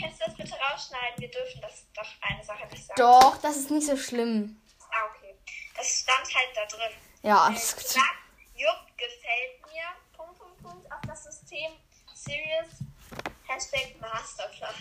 Kannst 0.00 0.20
du 0.20 0.24
das 0.26 0.36
bitte 0.36 0.54
rausschneiden? 0.54 1.18
Wir 1.18 1.30
dürfen 1.30 1.60
das 1.60 1.84
doch 1.94 2.08
eine 2.22 2.42
Sache 2.44 2.66
nicht 2.68 2.84
sagen. 2.86 3.00
Doch, 3.00 3.36
das 3.38 3.56
ist 3.56 3.70
nicht 3.70 3.86
so 3.86 3.96
schlimm. 3.96 4.60
Ah, 4.90 5.06
okay. 5.14 5.36
Das 5.76 5.86
stand 6.00 6.34
halt 6.34 6.48
da 6.56 6.64
drin. 6.66 6.92
Ja, 7.22 7.36
Äh, 7.46 7.50
alles 7.50 7.76
gut. 7.76 7.84
Sag, 7.86 8.14
Jupp, 8.54 8.86
gefällt 8.96 9.62
mir. 9.66 9.84
Punkt, 10.16 10.38
Punkt, 10.38 10.62
Punkt 10.62 10.92
auf 10.92 11.00
das 11.02 11.06
System. 11.22 11.72
Serious. 12.14 12.68
Hashtag 13.46 14.00
Masterplan. 14.00 14.74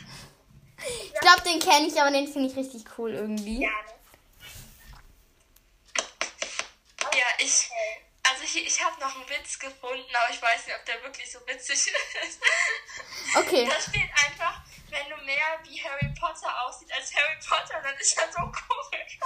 Ich 0.86 1.20
glaube, 1.20 1.42
den 1.42 1.60
kenne 1.60 1.88
ich, 1.88 2.00
aber 2.00 2.12
den 2.12 2.28
finde 2.28 2.50
ich 2.50 2.56
richtig 2.56 2.86
cool 2.98 3.14
irgendwie. 3.14 3.62
Ja, 3.62 3.70
ne? 3.70 3.94
Ja, 7.18 7.26
ich. 7.40 7.70
Also 8.24 8.44
ich, 8.44 8.68
ich 8.68 8.84
habe 8.84 9.00
noch 9.00 9.16
einen 9.16 9.30
Witz 9.30 9.58
gefunden, 9.58 10.14
aber 10.14 10.34
ich 10.34 10.42
weiß 10.42 10.68
nicht, 10.68 10.76
ob 10.76 10.86
der 10.86 11.02
wirklich 11.02 11.32
so 11.32 11.40
witzig 11.48 11.94
ist. 12.28 12.42
Okay. 13.36 13.66
Da 13.70 13.80
steht 13.80 14.10
einfach, 14.26 14.62
wenn 14.90 15.10
du 15.10 15.16
mehr 15.24 15.60
wie 15.64 15.82
Harry 15.82 16.14
Potter 16.20 16.66
aussieht 16.66 16.92
als 16.92 17.14
Harry 17.16 17.38
Potter, 17.40 17.82
dann 17.82 17.96
ist 17.98 18.18
er 18.18 18.32
so 18.32 18.42
komisch. 18.52 19.20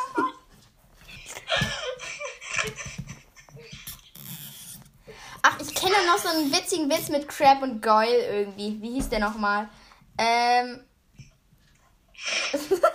Ach, 5.43 5.59
ich 5.59 5.73
kenne 5.73 5.95
noch 6.07 6.17
so 6.17 6.29
einen 6.29 6.51
witzigen 6.51 6.89
Witz 6.89 7.09
mit 7.09 7.27
Crab 7.27 7.61
und 7.61 7.81
Goyle 7.81 8.39
irgendwie. 8.39 8.81
Wie 8.81 8.93
hieß 8.93 9.09
der 9.09 9.19
nochmal? 9.19 9.69
Ähm. 10.17 10.83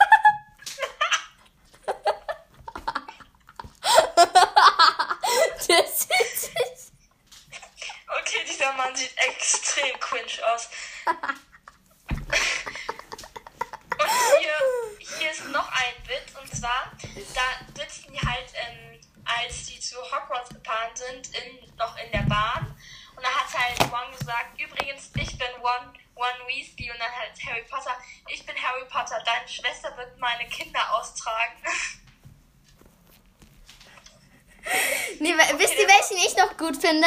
finde? 36.86 37.06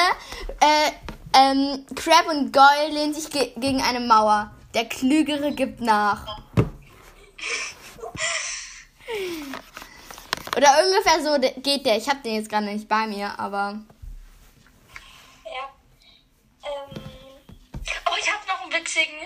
Äh, 0.62 0.92
ähm, 1.34 1.86
Crab 1.96 2.28
und 2.28 2.52
Goyle 2.52 2.90
lehnen 2.90 3.14
sich 3.14 3.30
ge 3.30 3.54
gegen 3.58 3.82
eine 3.82 4.00
Mauer. 4.00 4.52
Der 4.74 4.86
Klügere 4.86 5.52
gibt 5.52 5.80
nach. 5.82 6.26
Oder 10.56 10.84
ungefähr 10.84 11.22
so 11.24 11.62
geht 11.62 11.86
der. 11.86 11.98
Ich 11.98 12.10
habe 12.10 12.20
den 12.20 12.36
jetzt 12.36 12.50
gerade 12.50 12.66
nicht 12.66 12.88
bei 12.88 13.08
mir, 13.08 13.40
aber. 13.40 13.80
ja. 15.46 15.70
Ähm, 16.64 17.02
oh, 18.06 18.16
ich 18.20 18.32
habe 18.32 18.48
noch 18.48 18.62
einen 18.62 18.74
witzigen. 18.74 19.20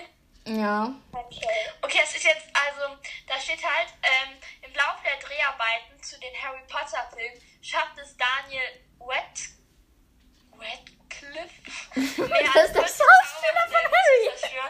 Ja. 0.46 0.94
Okay. 1.10 2.00
Es 2.02 2.16
ist 2.16 2.24
jetzt, 2.24 2.46
also, 2.52 2.96
da 3.26 3.40
steht 3.40 3.64
halt, 3.64 3.88
ähm, 4.02 4.36
im 4.60 4.74
Laufe 4.74 5.02
der 5.04 5.16
Dreharbeiten 5.16 6.02
zu 6.02 6.20
den 6.20 6.34
Harry 6.42 6.60
Potter 6.68 7.08
Filmen 7.14 7.40
schafft 7.62 7.96
es 7.96 8.14
Daniel 8.16 8.60
Wet, 8.98 9.53
mehr 12.28 12.50
Das 12.54 12.64
ist 12.66 12.74
der 12.74 12.82
als 12.82 12.96
40 12.96 13.06
Schauspieler 13.06 13.64
von 13.68 13.84
Harry. 13.92 14.62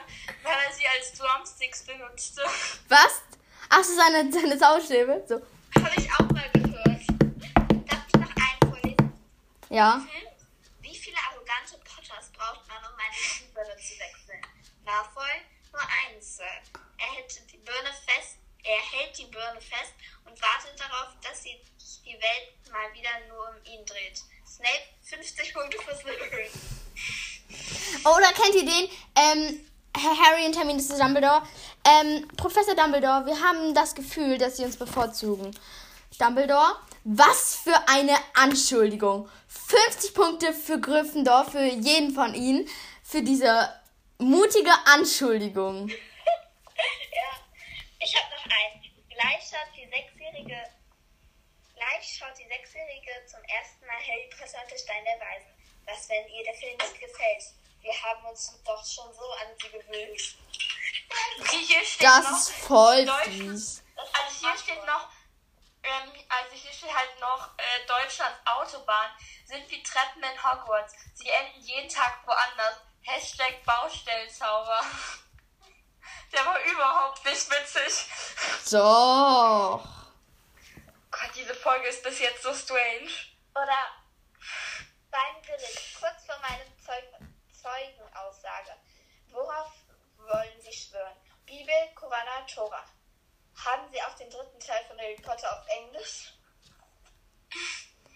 weil 0.43 0.59
er 0.67 0.73
sie 0.73 0.87
als 0.87 1.13
Drumsticks 1.15 1.83
benutzte. 1.85 2.43
Was? 2.89 3.23
Ach, 3.71 3.83
so 3.83 3.95
seine, 3.97 4.31
seine 4.33 4.59
Saustäbe? 4.59 5.25
So. 5.29 5.35
Habe 5.77 5.95
ich 5.97 6.11
auch 6.13 6.31
mal 6.31 6.49
gehört. 6.53 7.03
Darf 7.89 8.05
ich 8.07 8.15
noch 8.15 8.35
einen 8.37 8.71
vorlesen? 8.71 9.13
Ja. 9.71 10.03
Wie 10.81 10.95
viele 10.97 11.17
arrogante 11.31 11.79
Potters 11.85 12.31
braucht 12.37 12.69
man, 12.69 12.79
um 12.79 12.99
eine 12.99 13.15
Schulbirne 13.15 13.77
zu 13.77 13.95
wechseln? 13.99 14.43
Malfoy, 14.85 15.41
nur 15.73 15.83
eins, 15.83 16.37
Sir. 16.37 16.45
Er 16.99 17.13
hält 17.17 17.41
die 17.53 17.57
Birne 17.59 17.91
fest, 18.07 18.37
er 18.63 18.81
hält 18.99 19.17
die 19.19 19.25
Birne 19.27 19.61
fest 19.61 19.95
und 20.27 20.41
wartet 20.41 20.79
darauf, 20.79 21.09
dass 21.23 21.43
sich 21.43 21.59
die 22.05 22.15
Welt 22.15 22.71
mal 22.71 22.93
wieder 22.93 23.11
nur 23.29 23.49
um 23.49 23.57
ihn 23.65 23.85
dreht. 23.87 24.21
Snape, 24.47 24.85
50 25.03 25.53
Punkte 25.55 25.79
fürs 25.83 26.01
Slytherin. 26.01 26.51
Oder 28.05 28.33
kennt 28.33 28.55
ihr 28.55 28.65
den? 28.65 28.89
Ähm, 29.17 29.61
Herr 29.97 30.19
Harry 30.19 30.47
und 30.47 30.57
Hermine 30.57 30.81
zu 30.81 30.99
Dumbledore. 30.99 31.43
Ähm, 31.87 32.29
Professor 32.37 32.75
Dumbledore, 32.75 33.27
wir 33.27 33.41
haben 33.41 33.75
das 33.75 33.95
Gefühl, 33.95 34.39
dass 34.39 34.57
sie 34.57 34.65
uns 34.65 34.77
bevorzugen. 34.77 35.57
Dumbledore, 36.19 36.77
was 37.05 37.57
für 37.57 37.77
eine 37.89 38.17
Anschuldigung. 38.35 39.29
50 39.49 40.15
Punkte 40.15 40.53
für 40.53 40.81
Gryffindor, 40.81 41.45
für 41.45 41.65
jeden 41.65 42.15
von 42.15 42.35
ihnen, 42.35 42.69
für 43.03 43.23
diese 43.23 43.69
mutige 44.19 44.73
Anschuldigung. 44.87 45.91
Ich 48.01 48.15
habe 48.17 48.35
noch 48.37 48.45
einen. 48.45 48.83
Gleich 49.09 49.49
schaut 49.49 49.73
die 49.75 49.89
sechsjährige, 49.89 50.61
gleich 51.75 52.05
schaut 52.05 52.37
die 52.37 52.47
sechsjährige 52.47 53.25
zum 53.25 53.41
ersten 53.49 53.87
Mal 53.87 53.97
Harry 53.97 54.29
Potter 54.29 54.61
und 54.61 54.71
der 54.71 54.77
Stein 54.77 55.05
der 55.07 55.19
Weisen. 55.25 55.54
Was, 55.87 56.09
wenn 56.09 56.27
ihr 56.29 56.45
der 56.45 56.55
Film 56.55 56.77
nicht 56.77 57.01
gefällt? 57.01 57.45
Wir 57.81 57.93
haben 58.03 58.25
uns 58.27 58.59
doch 58.65 58.85
schon 58.87 59.13
so 59.15 59.31
an 59.33 59.49
sie 59.61 59.69
gewöhnt. 59.71 60.37
Hier 61.51 61.85
steht 61.85 62.07
Das 62.07 62.25
noch 62.31 62.39
ist 62.39 62.51
voll 62.51 63.05
Deutsch- 63.05 63.25
fies. 63.29 63.83
Also 63.97 64.47
hier 64.47 64.59
steht 64.59 64.87
noch, 64.87 65.09
ähm, 65.83 66.11
also 66.29 66.55
hier 66.55 66.73
steht 66.73 66.95
halt 66.95 67.21
noch, 67.21 67.51
äh, 67.59 67.87
Deutschlands 67.87 68.39
Autobahn 68.47 69.11
sind 69.45 69.71
wie 69.71 69.83
Treppen 69.83 70.23
in 70.23 70.43
Hogwarts. 70.43 70.95
Sie 71.15 71.29
enden 71.29 71.61
jeden 71.61 71.89
Tag 71.89 72.27
woanders. 72.27 72.77
Hashtag 73.03 73.63
Baustellenzauber. 73.65 74.81
Der 76.33 76.47
war 76.47 76.59
überhaupt 76.65 77.25
nicht 77.25 77.51
witzig. 77.51 78.07
Doch. 78.73 79.85
Gott, 81.11 81.31
diese 81.35 81.55
Folge 81.55 81.87
ist 81.89 82.03
bis 82.03 82.19
jetzt 82.19 82.43
so 82.43 82.53
strange. 82.55 83.11
Oder 83.55 83.77
beim 85.15 85.43
Gericht, 85.43 85.95
kurz 86.01 86.27
vor 86.27 86.39
meinem 86.43 86.67
Zeug 86.85 87.05
Zeugenaussage. 87.63 88.75
Worauf 89.31 89.73
wollen 90.19 90.61
Sie 90.61 90.73
schwören? 90.73 91.17
Bibel, 91.47 91.75
Koran, 91.95 92.47
Tora. 92.53 92.85
Haben 93.65 93.89
Sie 93.93 94.03
auch 94.03 94.15
den 94.17 94.29
dritten 94.29 94.59
Teil 94.59 94.85
von 94.89 94.99
Harry 94.99 95.17
Potter 95.23 95.51
auf 95.53 95.67
Englisch? 95.69 96.35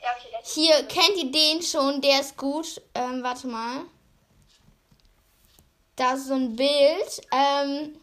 Ja, 0.03 0.11
okay, 0.17 0.37
Hier, 0.45 0.87
kennt 0.87 1.17
ihr 1.17 1.31
den 1.31 1.63
schon? 1.63 2.01
Der 2.03 2.21
ist 2.21 2.37
gut. 2.37 2.81
Ähm, 2.95 3.23
warte 3.23 3.47
mal. 3.47 3.85
Da 5.97 6.15
ist 6.15 6.27
so 6.27 6.35
ein 6.35 6.57
Bild. 6.57 7.21
Ähm, 7.33 8.01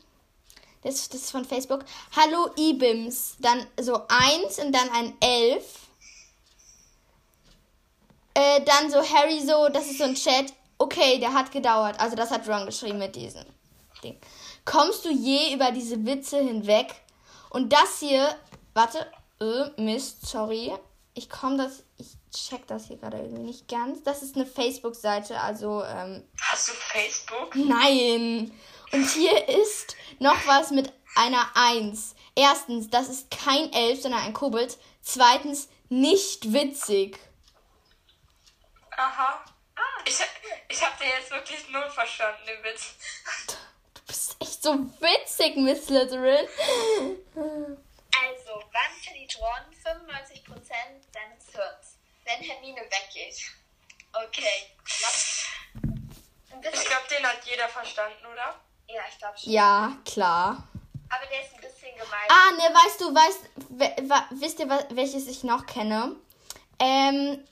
das, 0.81 1.09
das 1.09 1.21
ist 1.21 1.31
von 1.31 1.45
Facebook. 1.45 1.83
Hallo 2.15 2.49
Ibims. 2.57 3.35
Dann 3.39 3.67
so 3.79 4.07
eins 4.07 4.59
und 4.59 4.71
dann 4.71 4.89
ein 4.91 5.17
elf. 5.21 5.84
Äh, 8.35 8.61
dann 8.65 8.91
so 8.91 8.97
Harry 8.97 9.39
so, 9.39 9.69
das 9.69 9.87
ist 9.87 9.97
so 9.97 10.03
ein 10.03 10.13
Chat. 10.15 10.53
Okay, 10.77 11.19
der 11.19 11.33
hat 11.33 11.51
gedauert. 11.51 11.99
Also 11.99 12.15
das 12.15 12.29
hat 12.31 12.47
Ron 12.47 12.65
geschrieben 12.65 12.99
mit 12.99 13.15
diesem 13.15 13.45
Ding. 14.03 14.19
Kommst 14.65 15.05
du 15.05 15.09
je 15.09 15.53
über 15.53 15.71
diese 15.71 16.05
Witze 16.05 16.37
hinweg? 16.39 16.93
Und 17.49 17.71
das 17.71 17.99
hier, 17.99 18.35
warte, 18.73 19.07
äh, 19.39 19.81
Mist, 19.81 20.27
sorry. 20.27 20.73
Ich 21.13 21.29
komme 21.29 21.55
das, 21.57 21.83
ich 21.97 22.07
check 22.31 22.67
das 22.67 22.87
hier 22.87 22.97
gerade 22.97 23.17
irgendwie 23.17 23.43
nicht 23.43 23.69
ganz. 23.69 24.03
Das 24.03 24.21
ist 24.21 24.35
eine 24.35 24.45
Facebook-Seite, 24.45 25.39
also, 25.39 25.81
ähm, 25.83 26.23
Hast 26.41 26.67
du 26.67 26.73
Facebook? 26.73 27.55
nein. 27.55 28.51
Und 28.91 29.09
hier 29.11 29.47
ist 29.47 29.95
noch 30.19 30.45
was 30.45 30.71
mit 30.71 30.91
einer 31.15 31.45
1. 31.53 32.15
Erstens, 32.35 32.89
das 32.89 33.07
ist 33.07 33.31
kein 33.31 33.71
Elf, 33.71 34.01
sondern 34.01 34.21
ein 34.21 34.33
Kobold. 34.33 34.77
Zweitens, 35.01 35.69
nicht 35.87 36.51
witzig. 36.51 37.17
Aha. 38.97 39.43
Ich, 40.05 40.19
ich 40.69 40.85
habe 40.85 40.95
dir 41.03 41.09
jetzt 41.09 41.31
wirklich 41.31 41.67
null 41.69 41.89
verstanden, 41.89 42.41
den 42.47 42.63
Witz. 42.63 42.93
Du 43.93 44.01
bist 44.07 44.35
echt 44.39 44.63
so 44.63 44.73
witzig, 45.01 45.57
Miss 45.57 45.85
Slytherin. 45.85 46.47
Also, 47.35 48.63
wann 48.71 48.93
verliert 49.03 49.37
Ron 49.39 49.73
95% 49.83 50.43
seines 51.11 51.45
Hirns? 51.51 51.97
Wenn 52.23 52.41
Hermine 52.41 52.81
weggeht. 52.81 53.51
Okay. 54.13 54.71
Bisschen, 54.83 56.73
Ich 56.73 56.85
glaube, 56.87 57.07
den 57.09 57.25
hat 57.25 57.43
jeder 57.45 57.67
verstanden, 57.67 58.25
oder? 58.31 58.55
ja, 58.87 59.01
ich 59.09 59.17
glaube 59.17 59.37
schon. 59.37 59.51
Ja, 59.51 59.97
klar. 60.05 60.67
Aber 61.09 61.25
der 61.27 61.41
ist 61.43 61.53
ein 61.53 61.61
bisschen 61.61 61.91
gemein. 61.95 62.27
Ah, 62.29 62.51
ne, 62.51 62.73
weißt 62.75 63.01
du, 63.01 63.13
weißt, 63.13 63.39
we, 63.69 64.09
wa, 64.09 64.25
wisst 64.31 64.59
ihr, 64.59 64.69
welches 64.91 65.27
ich 65.27 65.43
noch 65.43 65.65
kenne? 65.65 66.15
Ähm, 66.79 67.45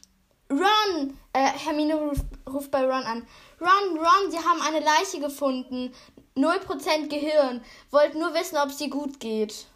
Ron, 0.49 1.17
äh, 1.33 1.39
Hermine 1.57 1.95
ruft, 1.95 2.25
ruft 2.47 2.71
bei 2.71 2.81
Ron 2.81 3.03
an. 3.03 3.27
Ron, 3.59 3.97
Ron, 3.97 4.31
sie 4.31 4.37
haben 4.37 4.61
eine 4.61 4.79
Leiche 4.79 5.19
gefunden. 5.19 5.95
0% 6.35 7.09
Gehirn. 7.09 7.63
Wollt 7.91 8.15
nur 8.15 8.33
wissen, 8.33 8.57
ob 8.57 8.69
es 8.69 8.77
dir 8.77 8.89
gut 8.89 9.19
geht. 9.19 9.67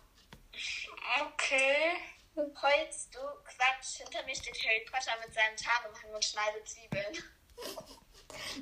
Okay. 1.22 1.96
Holz, 2.36 3.10
du 3.12 3.20
Quatsch. 3.44 3.98
Hinter 3.98 4.24
mir 4.26 4.36
steht 4.36 4.58
Harry 4.64 4.86
Potter 4.92 5.12
mit 5.26 5.34
seinem 5.34 5.56
Tarnumhang 5.56 6.14
und 6.14 6.24
schneidet 6.24 6.68
Zwiebeln. 6.68 7.24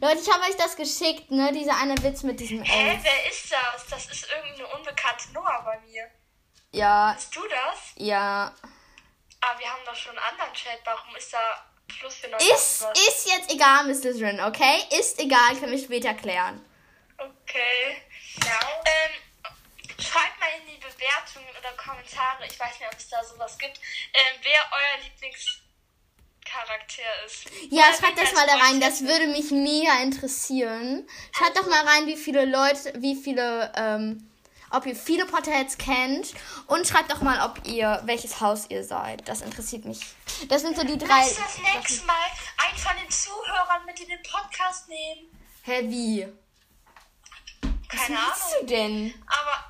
Leute, 0.01 0.19
ich 0.21 0.31
habe 0.31 0.43
euch 0.43 0.55
das 0.55 0.75
geschickt, 0.75 1.31
ne? 1.31 1.51
Dieser 1.51 1.75
eine 1.77 2.01
Witz 2.03 2.23
mit 2.23 2.39
diesem 2.39 2.63
Hä, 2.63 2.91
Elf. 2.91 3.03
wer 3.03 3.29
ist 3.29 3.51
das? 3.51 3.87
Das 3.87 4.05
ist 4.07 4.27
irgendeine 4.31 4.67
unbekannte 4.77 5.31
Nummer 5.33 5.61
bei 5.63 5.79
mir. 5.81 6.09
Ja, 6.71 7.13
Bist 7.13 7.35
du 7.35 7.41
das? 7.47 7.91
ja. 7.95 8.53
Ah, 9.41 9.59
wir 9.59 9.67
haben 9.69 9.81
doch 9.85 9.95
schon 9.95 10.17
einen 10.17 10.31
anderen 10.31 10.53
Chat. 10.53 10.79
Warum 10.85 11.15
ist 11.15 11.31
da 11.33 11.39
plus 11.87 12.15
für 12.15 12.27
Ist, 12.27 12.85
ist 13.07 13.27
jetzt 13.27 13.51
egal, 13.51 13.85
Miss 13.85 14.01
Slytherin, 14.01 14.39
okay? 14.41 14.83
Ist 14.99 15.19
egal, 15.19 15.55
kann 15.59 15.73
ich 15.73 15.83
später 15.83 16.13
klären. 16.13 16.63
Okay. 17.17 18.01
Ja. 18.43 18.59
Ähm, 18.85 19.11
schreibt 19.99 20.39
mal 20.39 20.49
in 20.59 20.67
die 20.73 20.77
Bewertungen 20.77 21.49
oder 21.57 21.71
Kommentare, 21.77 22.45
ich 22.45 22.59
weiß 22.59 22.79
nicht, 22.79 22.89
ob 22.91 22.97
es 22.97 23.07
da 23.09 23.23
sowas 23.23 23.57
gibt, 23.57 23.79
ähm, 24.13 24.39
wer 24.43 24.59
euer 24.71 24.97
Lieblingscharakter 25.03 27.25
ist. 27.25 27.45
Ja, 27.71 27.87
Oder 27.89 27.97
schreibt 27.97 28.19
das 28.19 28.33
mal 28.33 28.45
da 28.47 28.55
rein, 28.57 28.79
das 28.81 29.01
würde 29.01 29.27
mich 29.27 29.51
mega 29.51 30.01
interessieren. 30.01 31.07
Schreibt 31.31 31.57
doch 31.57 31.67
mal 31.67 31.85
rein, 31.87 32.07
wie 32.07 32.17
viele 32.17 32.45
Leute, 32.45 32.93
wie 33.01 33.15
viele, 33.15 33.71
ähm, 33.75 34.29
ob 34.75 34.85
ihr 34.85 34.95
viele 34.95 35.25
Potterheads 35.25 35.77
kennt 35.77 36.33
und 36.67 36.85
schreibt 36.87 37.11
doch 37.11 37.21
mal, 37.21 37.49
ob 37.49 37.65
ihr, 37.65 38.01
welches 38.05 38.41
Haus 38.41 38.69
ihr 38.69 38.83
seid. 38.83 39.27
Das 39.27 39.41
interessiert 39.41 39.85
mich. 39.85 40.01
Das 40.49 40.61
sind 40.61 40.75
so 40.75 40.83
die 40.83 40.97
drei. 40.97 41.07
Lass 41.07 41.35
das 41.35 41.57
nächste 41.59 42.05
Mal 42.05 42.15
einen 42.67 42.77
von 42.77 42.95
den 43.01 43.09
Zuhörern 43.09 43.85
mit 43.85 43.99
in 44.01 44.09
den 44.09 44.21
Podcast 44.23 44.89
nehmen. 44.89 45.31
Hä, 45.63 45.81
wie? 45.83 46.27
Was 47.91 48.01
Keine 48.01 48.15
machst 48.15 48.43
Ahnung. 48.53 48.59
du 48.61 48.65
denn? 48.67 49.23
Aber, 49.27 49.65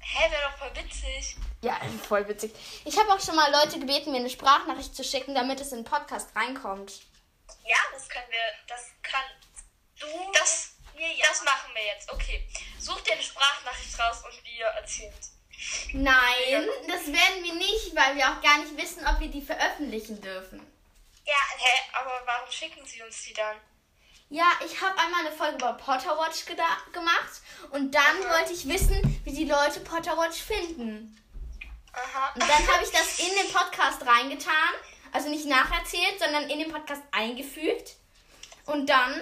hä, 0.00 0.30
wäre 0.30 0.42
doch 0.42 0.58
voll 0.58 0.82
witzig. 0.82 1.36
Ja, 1.62 1.80
voll 2.06 2.28
witzig. 2.28 2.52
Ich 2.84 2.98
habe 2.98 3.10
auch 3.12 3.20
schon 3.20 3.36
mal 3.36 3.50
Leute 3.50 3.78
gebeten, 3.78 4.10
mir 4.10 4.18
eine 4.18 4.28
Sprachnachricht 4.30 4.94
zu 4.94 5.04
schicken, 5.04 5.34
damit 5.34 5.60
es 5.60 5.72
in 5.72 5.78
den 5.78 5.84
Podcast 5.84 6.34
reinkommt. 6.36 7.00
Ja, 7.64 7.76
das 7.92 8.08
können 8.08 8.26
wir, 8.28 8.38
das 8.66 8.90
kann 9.02 9.22
du. 10.00 10.06
Das, 10.32 10.73
ja. 10.98 11.26
das 11.28 11.42
machen 11.44 11.74
wir 11.74 11.84
jetzt. 11.84 12.10
Okay. 12.10 12.46
Such 12.78 13.00
dir 13.00 13.12
eine 13.12 13.22
Sprachnachricht 13.22 13.98
raus 13.98 14.22
und 14.24 14.44
wir 14.44 14.66
erzählen 14.66 15.14
Nein, 15.92 16.68
das 16.88 17.06
werden 17.06 17.42
wir 17.42 17.54
nicht, 17.54 17.94
weil 17.94 18.16
wir 18.16 18.28
auch 18.28 18.42
gar 18.42 18.58
nicht 18.58 18.76
wissen, 18.76 19.06
ob 19.06 19.20
wir 19.20 19.28
die 19.28 19.40
veröffentlichen 19.40 20.20
dürfen. 20.20 20.60
ja, 21.24 21.34
Hä, 21.56 21.80
aber 21.92 22.20
warum 22.26 22.50
schicken 22.50 22.84
sie 22.84 23.02
uns 23.02 23.22
die 23.22 23.32
dann? 23.32 23.56
Ja, 24.30 24.46
ich 24.64 24.80
habe 24.80 24.98
einmal 24.98 25.20
eine 25.20 25.32
Folge 25.32 25.56
über 25.56 25.74
Potterwatch 25.74 26.44
gemacht 26.46 27.40
und 27.70 27.94
dann 27.94 28.18
wollte 28.30 28.52
ich 28.52 28.66
wissen, 28.66 29.20
wie 29.24 29.32
die 29.32 29.44
Leute 29.44 29.80
Potterwatch 29.80 30.38
finden. 30.38 31.16
Aha. 31.92 32.32
Und 32.34 32.42
dann 32.42 32.68
habe 32.68 32.84
ich 32.84 32.90
das 32.90 33.18
in 33.20 33.34
den 33.36 33.52
Podcast 33.52 34.04
reingetan, 34.04 34.74
also 35.12 35.28
nicht 35.28 35.46
nacherzählt, 35.46 36.18
sondern 36.18 36.50
in 36.50 36.58
den 36.58 36.72
Podcast 36.72 37.02
eingefügt. 37.12 37.94
Und 38.66 38.86
dann 38.88 39.20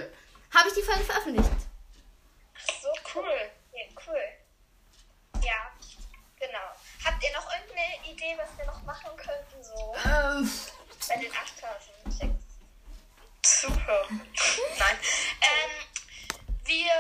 habe 0.55 0.69
ich 0.69 0.75
die 0.75 0.83
Folge 0.83 1.05
veröffentlicht. 1.05 1.51
so 2.81 2.88
cool. 3.15 3.51
Ja, 3.73 3.85
cool. 4.07 4.23
Ja, 5.43 5.73
genau. 6.38 6.69
Habt 7.05 7.23
ihr 7.25 7.33
noch 7.33 7.49
irgendeine 7.53 8.12
Idee, 8.12 8.37
was 8.38 8.57
wir 8.59 8.67
noch 8.67 8.83
machen 8.83 9.11
könnten, 9.17 9.62
so 9.62 9.95
Ähm, 10.05 10.51
bei 11.09 11.17
den 11.17 11.33
8000 11.33 12.19
Checks? 12.19 12.45
Super. 13.45 14.07
Nein. 14.79 14.97
Ähm, 15.41 15.71
wir. 16.65 16.93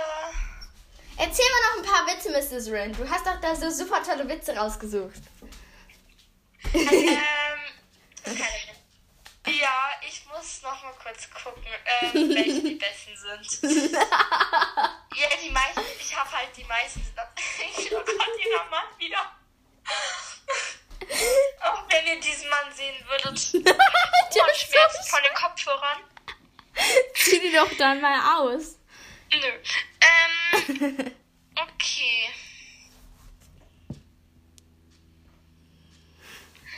erzähl 1.18 1.44
mal 1.44 1.62
noch 1.62 1.76
ein 1.78 1.90
paar 1.92 2.06
Witze, 2.16 2.30
Mrs. 2.30 2.70
Rin. 2.72 2.92
Du 2.94 3.08
hast 3.08 3.24
doch 3.26 3.40
da 3.40 3.54
so 3.54 3.70
super 3.70 4.02
tolle 4.02 4.28
Witze 4.28 4.56
rausgesucht. 4.56 5.20
Ähm, 6.74 6.88
Keine 8.24 8.38
Ahnung. 8.38 8.81
Ja, 9.46 9.90
ich 10.06 10.24
muss 10.26 10.62
noch 10.62 10.82
mal 10.82 10.92
kurz 11.02 11.28
gucken, 11.30 11.64
ähm, 12.02 12.28
welche 12.34 12.62
die 12.62 12.74
besten 12.74 13.16
sind. 13.16 13.62
Ja, 15.14 15.28
die 15.44 15.50
meisten. 15.50 15.82
Ich 16.00 16.16
habe 16.16 16.32
halt 16.32 16.56
die 16.56 16.64
meisten. 16.64 17.00
Ich, 17.78 17.92
oh 17.92 17.96
Gott, 17.96 18.28
dieser 18.38 18.64
Mann 18.70 18.86
wieder. 18.98 19.30
Auch 21.60 21.84
wenn 21.90 22.06
ihr 22.06 22.20
diesen 22.20 22.48
Mann 22.48 22.72
sehen 22.74 22.94
würdet. 23.06 23.54
Man 23.64 24.54
schmerzt 24.54 25.10
von 25.10 25.22
den 25.22 25.34
Kopfhörern. 25.34 25.98
Zieh 27.14 27.40
die 27.40 27.52
doch 27.52 27.70
dann 27.76 28.00
mal 28.00 28.38
aus. 28.38 28.78
Nö. 29.30 29.52
Ähm, 30.00 31.12
okay. 31.56 32.30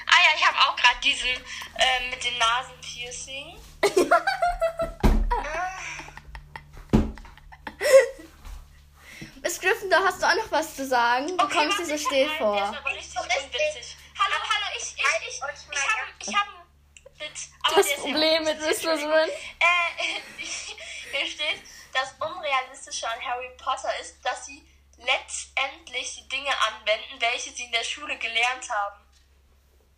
Ah 0.06 0.20
ja, 0.24 0.36
ich 0.36 0.46
habe 0.46 0.58
auch 0.58 0.76
gerade 0.76 1.00
diesen 1.00 1.28
ähm, 1.84 2.10
mit 2.10 2.24
den 2.24 2.36
Nasenpiercing. 2.38 3.58
Es 9.42 9.60
Gryffindor, 9.60 10.00
hast 10.04 10.22
du 10.22 10.26
auch 10.26 10.34
noch 10.36 10.50
was 10.50 10.74
zu 10.74 10.86
sagen? 10.86 11.26
Du 11.36 11.48
kommst 11.48 11.78
dir 11.78 11.84
so 11.86 11.98
still 11.98 12.28
vor. 12.38 12.62
aber 12.62 12.90
richtig 12.94 13.18
unwitzig. 13.20 13.96
Hallo, 14.18 14.36
hallo, 14.42 14.66
ich, 14.76 14.82
ich, 14.82 15.28
ich, 15.28 15.28
ich, 15.28 15.40
ich 15.70 15.88
habe 15.88 16.08
ich 16.18 16.34
hab 16.34 16.46
einen 16.48 17.18
Witz. 17.18 17.50
aber 17.62 17.76
Das 17.76 17.94
Problem 17.96 18.44
mit 18.44 18.56
unwitzig. 18.58 18.78
Slytherin. 18.78 19.28
Äh, 19.28 20.20
hier 20.38 21.26
steht, 21.26 21.60
das 21.92 22.14
Unrealistische 22.18 23.06
an 23.08 23.20
Harry 23.22 23.50
Potter 23.62 23.90
ist, 24.00 24.16
dass 24.24 24.46
sie 24.46 24.66
letztendlich 24.96 26.14
die 26.16 26.28
Dinge 26.28 26.50
anwenden, 26.68 27.20
welche 27.20 27.50
sie 27.50 27.64
in 27.64 27.72
der 27.72 27.84
Schule 27.84 28.16
gelernt 28.16 28.68
haben. 28.70 29.00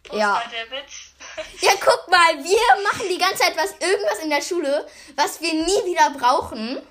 Wo 0.09 0.17
Ja. 0.17 0.39
ist 0.39 0.47
da 0.47 0.51
der 0.51 0.71
Witz? 0.73 1.13
Ja, 1.61 1.73
guck 1.81 2.09
mal, 2.11 2.43
wir 2.43 2.83
machen 2.83 3.09
die 3.09 3.19
ganze 3.19 3.43
Zeit 3.43 3.57
was, 3.57 3.73
irgendwas 3.81 4.19
in 4.21 4.31
der 4.31 4.43
Schule, 4.43 4.87
was 5.17 5.41
wir 5.41 5.53
nie 5.53 5.85
wieder 5.85 6.11
brauchen. 6.11 6.83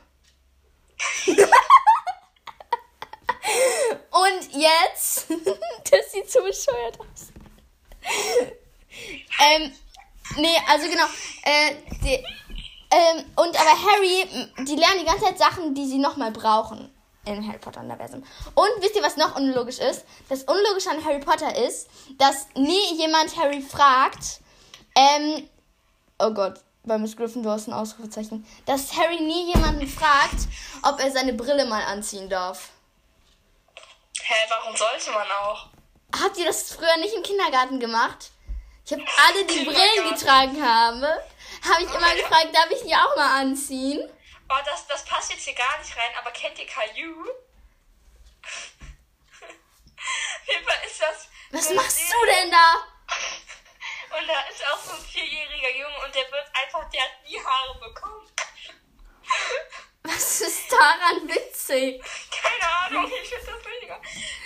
Und 4.11 4.53
jetzt, 4.53 5.27
das 5.91 6.11
sieht 6.11 6.31
so 6.31 6.41
bescheuert 6.41 6.99
aus. 6.99 7.31
ähm, 9.39 9.71
nee, 10.37 10.57
also 10.67 10.87
genau, 10.87 11.05
äh, 11.43 11.75
die, 12.03 12.23
ähm, 12.91 13.25
und 13.35 13.59
aber 13.59 13.71
Harry, 13.71 14.25
die 14.59 14.75
lernen 14.75 14.99
die 14.99 15.05
ganze 15.05 15.25
Zeit 15.25 15.37
Sachen, 15.37 15.75
die 15.75 15.85
sie 15.85 15.97
nochmal 15.97 16.31
brauchen 16.31 16.94
in 17.25 17.47
Harry 17.47 17.57
Potter 17.57 17.81
Universum. 17.81 18.23
Und 18.53 18.69
wisst 18.79 18.95
ihr, 18.95 19.03
was 19.03 19.17
noch 19.17 19.35
unlogisch 19.35 19.79
ist? 19.79 20.05
Das 20.29 20.43
Unlogische 20.43 20.89
an 20.89 21.03
Harry 21.03 21.19
Potter 21.19 21.55
ist, 21.55 21.87
dass 22.17 22.47
nie 22.55 22.95
jemand 22.97 23.35
Harry 23.37 23.61
fragt, 23.61 24.39
ähm, 24.95 25.49
oh 26.19 26.31
Gott, 26.31 26.61
bei 26.83 26.97
Miss 26.97 27.17
Gryffindor 27.17 27.55
ist 27.55 27.67
ein 27.67 27.73
Ausrufezeichen, 27.73 28.45
dass 28.65 28.95
Harry 28.95 29.19
nie 29.19 29.53
jemanden 29.53 29.87
fragt, 29.87 30.47
ob 30.83 30.99
er 30.99 31.11
seine 31.11 31.33
Brille 31.33 31.65
mal 31.65 31.83
anziehen 31.83 32.29
darf. 32.29 32.69
Hä, 34.21 34.33
warum 34.49 34.75
sollte 34.75 35.11
man 35.11 35.27
auch? 35.43 35.67
Habt 36.21 36.37
ihr 36.37 36.45
das 36.45 36.71
früher 36.71 36.97
nicht 36.97 37.13
im 37.13 37.23
Kindergarten 37.23 37.79
gemacht? 37.79 38.31
Ich 38.85 38.93
habe 38.93 39.03
alle, 39.27 39.45
die 39.45 39.65
Brillen 39.65 40.09
getragen 40.13 40.63
haben, 40.63 41.01
habe 41.01 41.83
ich 41.83 41.89
immer 41.89 42.15
gefragt, 42.15 42.49
darf 42.53 42.69
ich 42.69 42.83
die 42.83 42.95
auch 42.95 43.15
mal 43.15 43.41
anziehen? 43.41 44.07
Oh, 44.49 44.57
das, 44.65 44.85
das 44.87 45.03
passt 45.05 45.31
jetzt 45.31 45.43
hier 45.43 45.55
gar 45.55 45.77
nicht 45.79 45.95
rein, 45.97 46.11
aber 46.19 46.31
kennt 46.31 46.57
ihr 46.59 46.67
Caillou? 46.67 47.25
Auf 49.97 50.47
jeden 50.47 50.63
Fall 50.65 50.77
ist 50.85 51.01
das. 51.01 51.27
Was 51.51 51.69
machst 51.73 51.99
du 52.13 52.25
denn 52.25 52.51
da? 52.51 52.75
Und 54.19 54.27
da 54.27 54.39
ist 54.49 54.63
auch 54.67 54.79
so 54.79 54.93
ein 54.93 55.01
vierjähriger 55.01 55.71
Junge 55.75 56.05
und 56.05 56.15
der 56.15 56.23
wird 56.31 56.45
einfach, 56.53 56.89
der 56.89 57.01
hat 57.01 57.11
nie 57.27 57.37
Haare 57.37 57.77
bekommen. 57.79 58.25
Was 60.03 60.39
ist 60.41 60.71
daran 60.71 61.27
witzig? 61.27 62.01
Keine 62.31 62.71
Ahnung, 62.71 63.11
ich 63.11 63.27
finde 63.29 63.45
das 63.45 63.65
mega. 63.81 63.99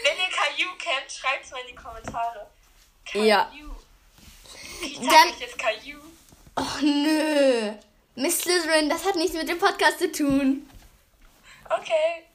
Wenn 0.03 0.17
ihr 0.17 0.29
Caillou 0.35 0.75
kennt, 0.77 1.11
schreibt 1.11 1.45
es 1.45 1.51
mal 1.51 1.59
in 1.61 1.67
die 1.67 1.75
Kommentare. 1.75 2.49
Ja. 3.13 3.45
Caillou. 3.45 3.75
Ich 4.81 4.95
zeig 5.01 5.09
Dann- 5.11 5.29
euch 5.33 5.39
jetzt 5.39 5.57
Caillou. 5.59 6.01
Oh 6.55 6.77
nö. 6.81 7.73
Miss 8.19 8.41
Slytherin, 8.41 8.89
das 8.89 9.05
hat 9.05 9.15
nichts 9.15 9.33
mit 9.33 9.47
dem 9.47 9.57
Podcast 9.57 9.99
zu 9.99 10.11
tun. 10.11 10.69
Okay. 11.69 12.25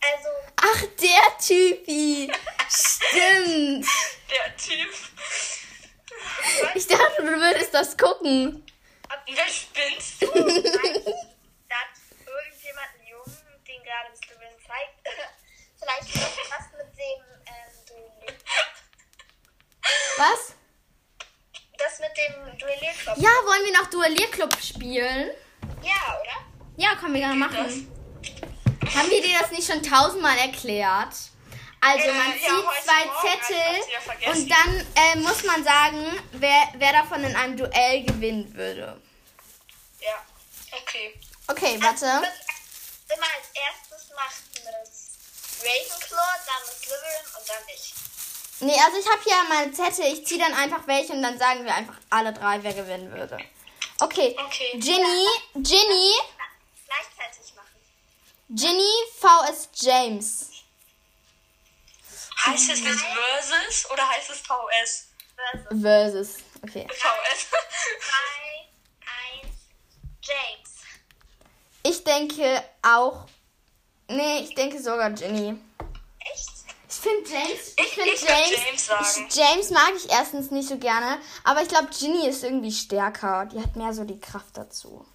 Also, 0.00 0.28
Ach, 0.56 0.82
der 1.00 1.38
Typi. 1.38 2.32
Stimmt. 2.68 3.86
Der 4.28 4.56
Typ. 4.56 4.92
Ich 6.74 6.86
dachte, 6.88 7.22
du 7.22 7.40
würdest 7.40 7.72
das 7.72 7.96
gucken. 7.96 8.66
Wer 9.26 9.46
spinnst 9.46 10.20
du? 10.20 10.26
da 10.34 10.40
hat 10.42 11.94
irgendjemand 12.26 12.88
einen 12.94 13.06
Jungen, 13.06 13.62
den 13.68 13.82
gerade 13.84 14.10
Miss 14.10 14.20
Lewin 14.28 14.58
zeigt, 14.66 14.98
vielleicht 15.78 16.12
was 16.50 16.72
mit 16.76 16.98
dem, 16.98 17.22
ähm, 17.46 18.34
Was? 20.16 20.55
Das 21.78 21.98
mit 21.98 22.10
dem 22.16 22.58
Duellierclub. 22.58 23.16
Ja, 23.18 23.30
wollen 23.44 23.64
wir 23.64 23.72
noch 23.72 23.86
Duellierclub 23.90 24.56
spielen? 24.62 25.30
Ja, 25.82 26.20
oder? 26.20 26.36
Ja, 26.76 26.94
können 26.96 27.14
wir 27.14 27.20
gerne 27.20 27.36
machen. 27.36 27.92
Haben 28.94 29.10
wir 29.10 29.22
dir 29.22 29.38
das 29.40 29.50
nicht 29.50 29.70
schon 29.70 29.82
tausendmal 29.82 30.38
erklärt? 30.38 31.14
Also 31.80 32.08
Äh, 32.08 32.12
man 32.12 32.30
ja, 32.30 32.36
zieht 32.36 32.66
heute 32.66 32.84
zwei 32.84 33.08
hab's 33.08 33.46
Zettel 33.46 34.32
und 34.32 34.50
dann 34.50 34.86
äh, 34.94 35.16
muss 35.18 35.44
man 35.44 35.62
sagen, 35.62 36.20
wer, 36.32 36.68
wer 36.74 36.92
davon 36.92 37.22
in 37.22 37.36
einem 37.36 37.56
Duell 37.56 38.04
gewinnen 38.04 38.52
würde. 38.54 39.00
Ja. 40.00 40.24
Okay. 40.72 41.14
Okay, 41.48 41.78
warte. 41.80 42.06
Immer 42.06 43.26
als 43.36 43.48
erstes 43.54 44.10
macht 44.14 44.42
Miss 44.52 45.62
Ravenclaw, 45.62 46.34
dann 46.46 46.66
Miss 46.66 46.80
Slytherin 46.80 47.26
und 47.38 47.48
dann 47.48 47.62
ich. 47.74 47.94
Nee, 48.60 48.80
also 48.80 48.98
ich 48.98 49.06
habe 49.06 49.20
hier 49.22 49.36
meine 49.48 49.72
Zettel, 49.72 50.06
ich 50.06 50.26
ziehe 50.26 50.40
dann 50.40 50.54
einfach 50.54 50.86
welche 50.86 51.12
und 51.12 51.22
dann 51.22 51.38
sagen 51.38 51.64
wir 51.64 51.74
einfach 51.74 51.96
alle 52.08 52.32
drei, 52.32 52.62
wer 52.62 52.72
gewinnen 52.72 53.12
würde. 53.12 53.38
Okay. 54.00 54.36
Okay. 54.46 54.72
Ginny, 54.78 55.26
Ginny, 55.54 56.12
Gleichzeitig 56.86 57.54
machen. 57.54 57.76
Ginny 58.48 58.92
vs 59.18 59.68
James. 59.74 60.50
Heißt 62.46 62.70
es 62.70 62.80
nicht 62.80 63.00
Versus 63.00 63.90
oder 63.90 64.08
heißt 64.08 64.30
es 64.30 64.38
VS? 64.38 65.08
Versus 65.36 65.82
Versus. 65.82 66.36
Okay. 66.62 66.86
VS. 66.88 67.46
3, 67.50 69.42
1, 69.42 69.54
James. 70.22 70.70
Ich 71.82 72.04
denke 72.04 72.64
auch. 72.82 73.26
Nee, 74.08 74.40
ich 74.40 74.54
denke 74.54 74.80
sogar 74.80 75.10
Ginny. 75.10 75.58
Finde 77.06 77.30
James. 77.30 77.72
Ich, 77.76 77.78
Ich- 77.78 77.92
finde 77.92 78.10
James. 78.10 78.50
James 78.66 78.86
sagen. 78.86 79.28
James 79.32 79.70
mag 79.70 79.92
ich 79.96 80.10
erstens 80.10 80.50
nicht 80.50 80.68
so 80.68 80.76
gerne, 80.78 81.18
aber 81.44 81.62
ich 81.62 81.68
glaube, 81.68 81.88
Ginny 81.96 82.26
ist 82.26 82.42
irgendwie 82.42 82.72
stärker. 82.72 83.46
Die 83.46 83.60
hat 83.62 83.76
mehr 83.76 83.92
so 83.92 84.04
die 84.04 84.18
Kraft 84.18 84.56
dazu. 84.56 85.06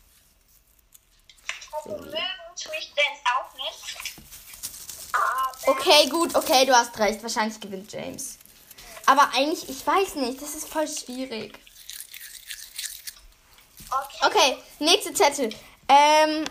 Also 1.73 1.97
mögen 1.97 2.15
tue 2.62 2.73
ich 2.80 2.93
James 2.95 3.19
auch 3.38 3.54
nicht. 3.56 4.15
Aber 5.13 5.71
Okay, 5.77 6.10
gut, 6.10 6.36
okay, 6.36 6.65
du 6.65 6.73
hast 6.73 6.97
recht. 6.99 7.21
Wahrscheinlich 7.23 7.60
gewinnt 7.60 7.91
James. 7.91 8.38
Aber 9.06 9.30
eigentlich, 9.34 9.67
ich 9.67 9.86
weiß 9.86 10.15
nicht, 10.15 10.41
das 10.41 10.56
ist 10.56 10.69
voll 10.69 10.88
schwierig. 10.88 11.60
okay. 13.89 14.25
Okay, 14.27 14.58
nächste 14.80 15.13
Zettel. 15.13 15.49
Ähm, 15.89 16.45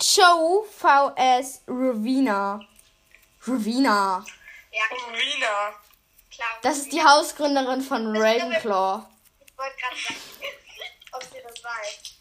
Joe 0.00 0.64
vs 0.78 1.60
Ravina. 1.66 2.60
Ravina. 3.46 4.24
Ja, 4.74 4.82
Rina. 5.12 5.74
klar. 6.30 6.48
Das 6.62 6.78
ist 6.78 6.92
die 6.92 7.02
Hausgründerin 7.02 7.80
von 7.80 8.16
Ravenclaw. 8.16 9.06
Ich 9.46 9.58
wollte 9.58 9.76
gerade 9.76 9.96
sagen, 9.96 10.20
ob 11.12 11.22
sie 11.22 11.40
das 11.42 11.62
weiß. 11.62 12.14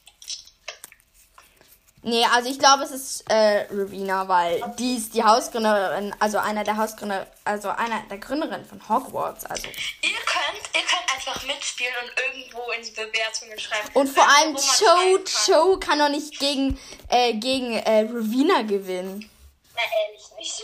Nee, 2.06 2.26
also 2.26 2.50
ich 2.50 2.60
glaube, 2.60 2.84
es 2.84 2.92
ist 2.92 3.32
äh, 3.32 3.66
Ravina, 3.72 4.28
weil 4.28 4.62
die 4.78 4.98
ist 4.98 5.14
die 5.14 5.24
Hausgründerin, 5.24 6.14
also 6.20 6.38
einer 6.38 6.66
der 6.66 6.76
Hausgründer, 6.76 7.26
also 7.46 7.70
einer 7.70 8.02
der 8.10 8.18
Gründerinnen 8.18 8.66
von 8.66 8.88
Hogwarts, 8.90 9.46
also. 9.46 9.68
Ihr 10.02 10.12
könnt, 10.26 10.76
ihr 10.76 10.82
könnt 10.82 11.14
einfach 11.14 11.44
mitspielen 11.44 11.94
und 12.04 12.12
irgendwo 12.20 12.72
in 12.72 12.84
die 12.84 12.92
Bewertungen 12.92 13.58
schreiben. 13.58 13.90
Und 13.94 14.10
vor 14.10 14.28
allem 14.28 14.54
Joe, 14.54 15.24
schreiben 15.26 15.80
kann. 15.80 16.00
Doch 16.00 16.10
nicht 16.10 16.38
gegen, 16.40 16.78
äh, 17.08 17.34
gegen 17.36 17.74
äh, 17.74 18.02
Ravina 18.02 18.64
gewinnen. 18.64 19.30
Na, 19.74 19.82
ehrlich 20.06 20.24
nicht. 20.38 20.64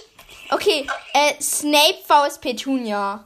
Okay, 0.52 0.88
äh, 1.14 1.40
Snape 1.42 2.00
vs 2.08 2.40
Petunia. 2.40 3.26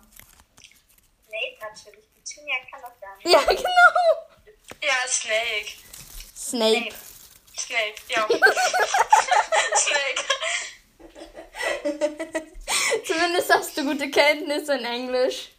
Nee, 1.30 1.58
natürlich. 1.62 2.04
Petunia 2.14 2.56
kann 2.70 2.82
doch 2.82 3.00
gar 3.00 3.16
nicht. 3.18 3.32
Ja, 3.32 3.40
genau. 3.48 3.90
Ja, 4.82 5.08
Snake. 5.08 5.72
Snape. 6.36 6.90
Snake, 7.58 8.02
ja. 8.10 8.28
Snake. 9.78 10.24
Zumindest 13.06 13.54
hast 13.54 13.78
du 13.78 13.86
gute 13.86 14.10
Kenntnisse 14.10 14.74
in 14.76 14.86
Englisch. 14.86 15.50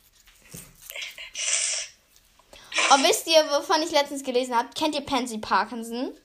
Oh, 2.90 2.98
wisst 3.02 3.26
ihr, 3.26 3.42
wovon 3.50 3.82
ich 3.82 3.90
letztens 3.90 4.22
gelesen 4.22 4.54
habe? 4.56 4.68
Kennt 4.76 4.94
ihr 4.94 5.00
Pansy 5.00 5.38
Parkinson? 5.38 6.16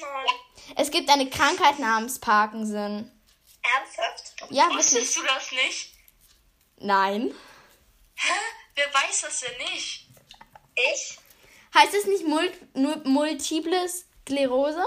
Nein. 0.00 0.26
Es 0.76 0.90
gibt 0.90 1.08
eine 1.10 1.30
Krankheit 1.30 1.78
namens 1.78 2.18
Parkinson. 2.18 3.10
Ernsthaft? 3.62 4.34
Ja, 4.50 4.64
wirklich. 4.64 4.78
Wusstest 4.78 5.16
du 5.16 5.22
das 5.22 5.52
nicht? 5.52 5.94
Nein. 6.76 7.34
Hä? 8.14 8.32
Wer 8.74 8.94
weiß 8.94 9.22
das 9.22 9.40
denn 9.40 9.58
nicht? 9.58 10.06
Ich? 10.74 11.18
Heißt 11.74 11.94
es 11.94 12.06
nicht 12.06 12.24
Mul 12.24 12.52
multiple 13.04 13.88
Sklerose? 13.88 14.84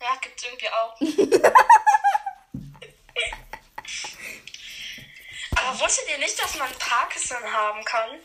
Ja, 0.00 0.16
gibt's 0.20 0.44
irgendwie 0.44 0.68
auch. 0.68 1.00
Aber 5.56 5.80
wusstet 5.80 6.08
ihr 6.08 6.18
nicht, 6.18 6.38
dass 6.42 6.56
man 6.56 6.70
Parkinson 6.78 7.52
haben 7.52 7.84
kann? 7.84 8.20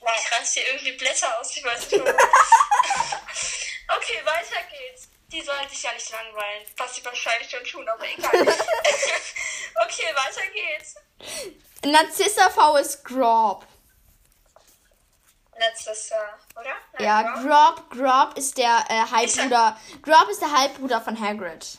Ich 0.00 0.32
reiß 0.32 0.54
dir 0.54 0.66
irgendwie 0.66 0.92
Blätter 0.92 1.38
aus, 1.38 1.56
ich 1.56 1.64
weiß 1.64 1.90
nicht 1.90 2.04
warum. 2.04 2.16
okay, 3.96 4.20
weiter 4.24 4.62
geht's. 4.70 5.08
Die 5.30 5.42
sollen 5.42 5.68
sich 5.68 5.82
ja 5.82 5.92
nicht 5.92 6.10
langweilen, 6.10 6.64
was 6.76 6.94
sie 6.94 7.04
wahrscheinlich 7.04 7.50
schon 7.50 7.64
tun, 7.64 7.88
aber 7.88 8.04
egal. 8.04 8.32
okay, 9.84 10.14
weiter 10.14 10.46
geht's. 10.54 10.94
Narzissa 11.84 12.48
V 12.50 12.76
ist 12.76 13.04
Grob. 13.04 13.66
Narcissa, 15.58 16.38
oder? 16.54 16.74
Nein, 16.92 17.04
Ja, 17.04 17.22
Grob? 17.22 17.90
Grob, 17.90 17.90
Grob 17.90 18.38
ist 18.38 18.56
der 18.56 18.84
äh, 18.88 19.00
Halbbruder. 19.10 19.78
Grob 20.02 20.28
ist 20.30 20.40
der 20.40 20.52
Halbbruder 20.52 21.00
von 21.00 21.20
Hagrid. 21.20 21.78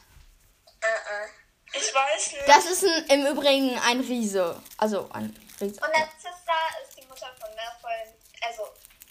Äh, 0.82 0.88
äh. 0.88 1.28
Ich 1.74 1.94
weiß 1.94 2.34
nicht. 2.34 2.48
Das 2.48 2.66
ist 2.66 2.84
ein, 2.84 3.06
im 3.20 3.26
Übrigen 3.28 3.80
ein 3.80 4.00
Riese. 4.02 4.62
Also 4.78 5.10
ein 5.12 5.36
Riese. 5.60 5.80
Und 5.82 5.92
Narcissa 5.92 6.58
ist 6.84 6.98
die 6.98 7.06
Mutter 7.06 7.28
von 7.40 7.50
Malfoy, 7.56 8.14
also 8.42 8.64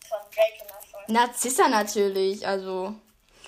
von 0.08 0.18
Draco 0.34 0.64
Malfoy. 0.72 1.12
Narzissa 1.12 1.68
natürlich, 1.68 2.46
also. 2.46 2.94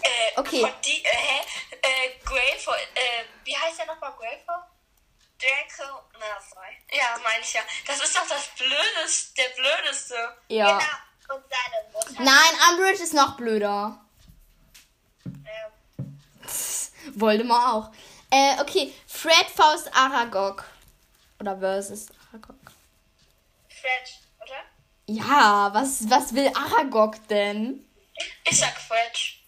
Äh, 0.02 0.20
Okay. 0.36 0.60
Von 0.60 0.72
die, 0.84 1.04
äh, 1.04 1.08
hä? 1.16 1.40
Äh, 1.82 2.18
Gravefor, 2.24 2.76
äh, 2.76 3.24
wie 3.44 3.56
heißt 3.56 3.78
der 3.78 3.86
nochmal 3.86 4.12
Gravefor? 4.12 4.66
Draco 5.38 6.02
Malfoy. 6.18 6.76
Ja, 6.92 7.18
meine 7.22 7.42
ich 7.42 7.52
ja. 7.52 7.62
Das 7.86 8.00
ist 8.02 8.14
doch 8.16 8.26
das 8.28 8.48
Blödeste, 8.56 9.34
der 9.36 9.48
Blödeste. 9.56 10.36
Ja. 10.48 10.78
Genau. 10.78 11.36
Und 11.36 11.44
seine 11.48 11.92
Mutter. 11.92 12.22
Nein, 12.22 12.70
Umbridge 12.70 13.02
ist 13.02 13.14
noch 13.14 13.36
blöder. 13.36 13.98
Ähm, 15.24 16.20
Voldemort 17.14 17.66
auch. 17.66 17.92
Äh, 18.30 18.60
okay. 18.60 18.94
Fred 19.06 19.46
Faust 19.54 19.90
Aragog. 19.94 20.64
Oder 21.40 21.58
versus 21.58 22.06
Aragog. 22.28 22.56
Fred, 23.68 24.18
oder? 24.40 24.62
Ja, 25.06 25.70
was, 25.72 26.08
was 26.10 26.34
will 26.34 26.52
Aragog 26.54 27.16
denn? 27.28 27.86
Ich 28.44 28.58
sag 28.58 28.76
Fredge. 28.78 29.39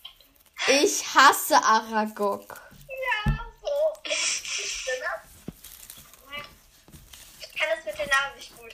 Ich 0.68 1.14
hasse 1.14 1.56
Aragog. 1.56 2.60
Ja, 2.88 3.32
so. 3.60 3.68
Ich 4.04 4.84
kann 7.58 7.68
das 7.74 7.84
mit 7.84 7.98
den 7.98 8.08
Namen 8.08 8.36
nicht 8.36 8.56
gut. 8.56 8.72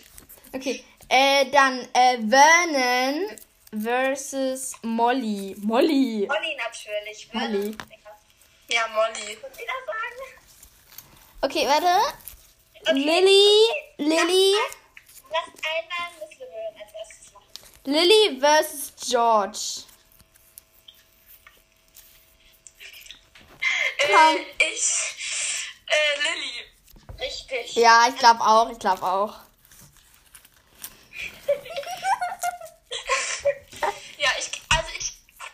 Okay. 0.52 0.84
Äh, 1.08 1.50
dann 1.50 1.88
äh, 1.94 2.18
Vernon 2.28 3.38
versus 3.82 4.74
Molly. 4.82 5.56
Molly. 5.58 6.26
Molly 6.28 6.56
natürlich. 6.56 7.32
ne? 7.32 7.40
Molly. 7.40 7.76
Ja, 8.68 8.86
Molly. 8.88 9.38
Und 9.42 9.54
sie 9.54 9.64
das 9.64 9.84
sagen? 9.86 10.22
Okay, 11.40 11.66
warte. 11.66 12.14
Okay. 12.82 12.92
Lily. 12.92 13.68
Lily. 13.96 14.54
Lass 15.30 15.48
einmal 15.64 16.10
Miss 16.20 16.38
als 16.78 16.92
erstes 16.94 17.32
machen. 17.32 17.48
Lily 17.84 18.38
versus 18.40 18.92
George. 19.08 19.87
Äh, 24.08 24.38
ich, 24.72 25.66
äh, 25.86 26.20
Lilly. 26.22 26.64
Richtig. 27.20 27.74
Ja, 27.74 28.06
ich 28.08 28.16
glaube 28.16 28.40
auch. 28.40 28.70
Ich 28.70 28.78
glaube 28.78 29.02
auch. 29.02 29.34
Ja, 34.18 34.30
ich, 34.36 34.50
also 34.68 34.88
ich, 34.98 35.12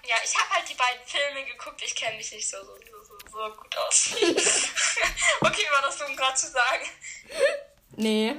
ja, 0.08 0.16
ich 0.24 0.34
habe 0.34 0.50
halt 0.54 0.68
die 0.68 0.74
beiden 0.74 1.04
Filme 1.04 1.44
geguckt. 1.44 1.82
Ich 1.84 1.94
kenne 1.94 2.16
mich 2.16 2.32
nicht 2.32 2.48
so, 2.48 2.56
so, 2.64 2.74
so, 2.76 3.18
so, 3.30 3.54
gut 3.54 3.76
aus. 3.76 4.14
okay, 5.40 5.66
war 5.70 5.82
das 5.82 5.98
dumm 5.98 6.16
gerade 6.16 6.34
zu 6.34 6.46
sagen? 6.46 6.84
Nee. 7.90 8.34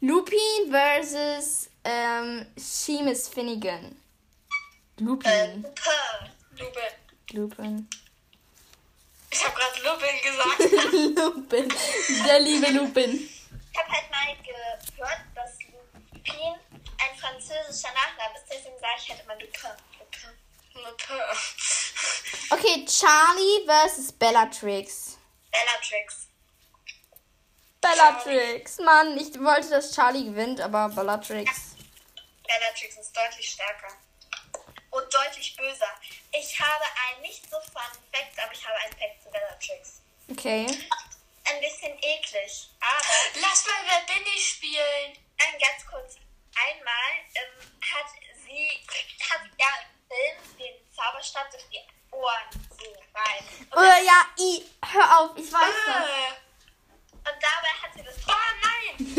Lupin 0.00 0.70
versus 0.70 1.70
ähm, 1.84 2.46
Seamus 2.56 3.28
Finnegan. 3.28 4.00
Lupin. 4.98 5.62
Super. 5.62 6.30
Lupin. 6.58 6.92
Lupin. 7.32 7.88
Ich 9.32 9.44
habe 9.44 9.54
gerade 9.54 9.80
Lupin 9.82 10.20
gesagt. 10.22 10.58
Lupin. 11.16 11.74
Der 12.26 12.40
liebe 12.40 12.70
Lupin. 12.70 13.30
Ich 13.72 13.78
habe 13.78 13.90
halt 13.90 14.10
mal 14.10 14.36
gehört, 14.44 15.20
dass 15.34 15.58
Lupin 15.62 16.54
ein 16.98 17.18
französischer 17.18 17.92
Nachname 17.94 18.36
ist. 18.36 18.46
Deswegen 18.50 18.78
sage 18.78 18.92
ich 18.98 19.10
halt 19.10 19.22
immer 19.24 19.34
Lupin. 19.34 19.70
Lupin. 19.98 20.84
Lupin. 20.84 21.16
Okay, 22.50 22.84
Charlie 22.86 23.64
versus 23.66 24.12
Bellatrix. 24.12 25.16
Bellatrix. 25.52 26.26
Bellatrix. 27.80 28.78
Mann, 28.78 29.16
ich 29.16 29.38
wollte, 29.40 29.70
dass 29.70 29.94
Charlie 29.94 30.24
gewinnt, 30.24 30.60
aber 30.60 30.88
Bellatrix. 30.88 31.76
Bellatrix 32.46 32.96
ist 32.98 33.16
deutlich 33.16 33.48
stärker. 33.48 33.96
Und 34.90 35.14
deutlich 35.14 35.56
böser. 35.56 35.92
Ich 36.32 36.58
habe 36.58 36.84
ein 36.84 37.20
nicht 37.22 37.42
so 37.48 37.56
fun 37.72 37.82
Fact, 38.12 38.38
aber 38.42 38.52
ich 38.52 38.66
habe 38.66 38.76
ein 38.78 38.92
Fact 38.98 39.22
zu 39.22 39.30
Bellatrix. 39.30 40.00
Okay. 40.30 40.66
Ein 41.44 41.60
bisschen 41.60 41.96
eklig, 42.02 42.68
aber 42.80 43.04
Lass 43.40 43.64
mal 43.66 43.74
Wer 43.86 44.14
bin 44.14 44.24
ich 44.34 44.48
spielen. 44.48 45.12
ähm, 45.38 45.58
ganz 45.60 45.86
kurz. 45.88 46.16
Einmal 46.54 47.12
ähm, 47.34 47.70
hat 47.80 48.06
sie, 48.44 48.68
hat 49.28 49.40
ja 49.58 49.66
im 49.82 50.08
Film 50.08 50.58
den 50.58 50.74
Zauberstab 50.94 51.50
durch 51.50 51.64
die 51.72 51.80
Ohren 52.12 52.50
so 52.78 52.92
rein. 53.14 53.44
Oh 53.72 54.04
ja, 54.04 54.26
I, 54.38 54.64
hör 54.92 55.20
auf, 55.20 55.30
ich 55.36 55.52
weiß 55.52 55.74
das. 55.86 56.08
Äh, 56.08 56.32
und 57.12 57.36
dabei 57.42 57.72
hat 57.82 57.94
sie 57.94 58.02
das 58.02 58.16
oh 58.26 58.32
nein. 58.62 58.96
Das 58.98 59.00
ist 59.00 59.06
gut. 59.08 59.09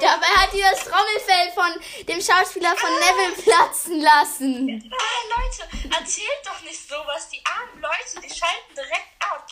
Dabei 0.00 0.26
hat 0.26 0.52
die 0.52 0.60
das 0.60 0.80
Trommelfell 0.80 1.52
von 1.54 2.06
dem 2.06 2.20
Schauspieler 2.20 2.76
von 2.76 2.90
Neville 2.94 3.42
platzen 3.42 4.00
lassen. 4.00 4.92
Ah, 4.92 5.40
Leute, 5.40 5.96
erzählt 5.98 6.42
doch 6.44 6.60
nicht 6.62 6.88
sowas. 6.88 7.28
Die 7.30 7.42
armen 7.44 7.80
Leute, 7.80 8.26
die 8.26 8.34
schalten 8.34 8.74
direkt 8.74 9.12
ab. 9.20 9.46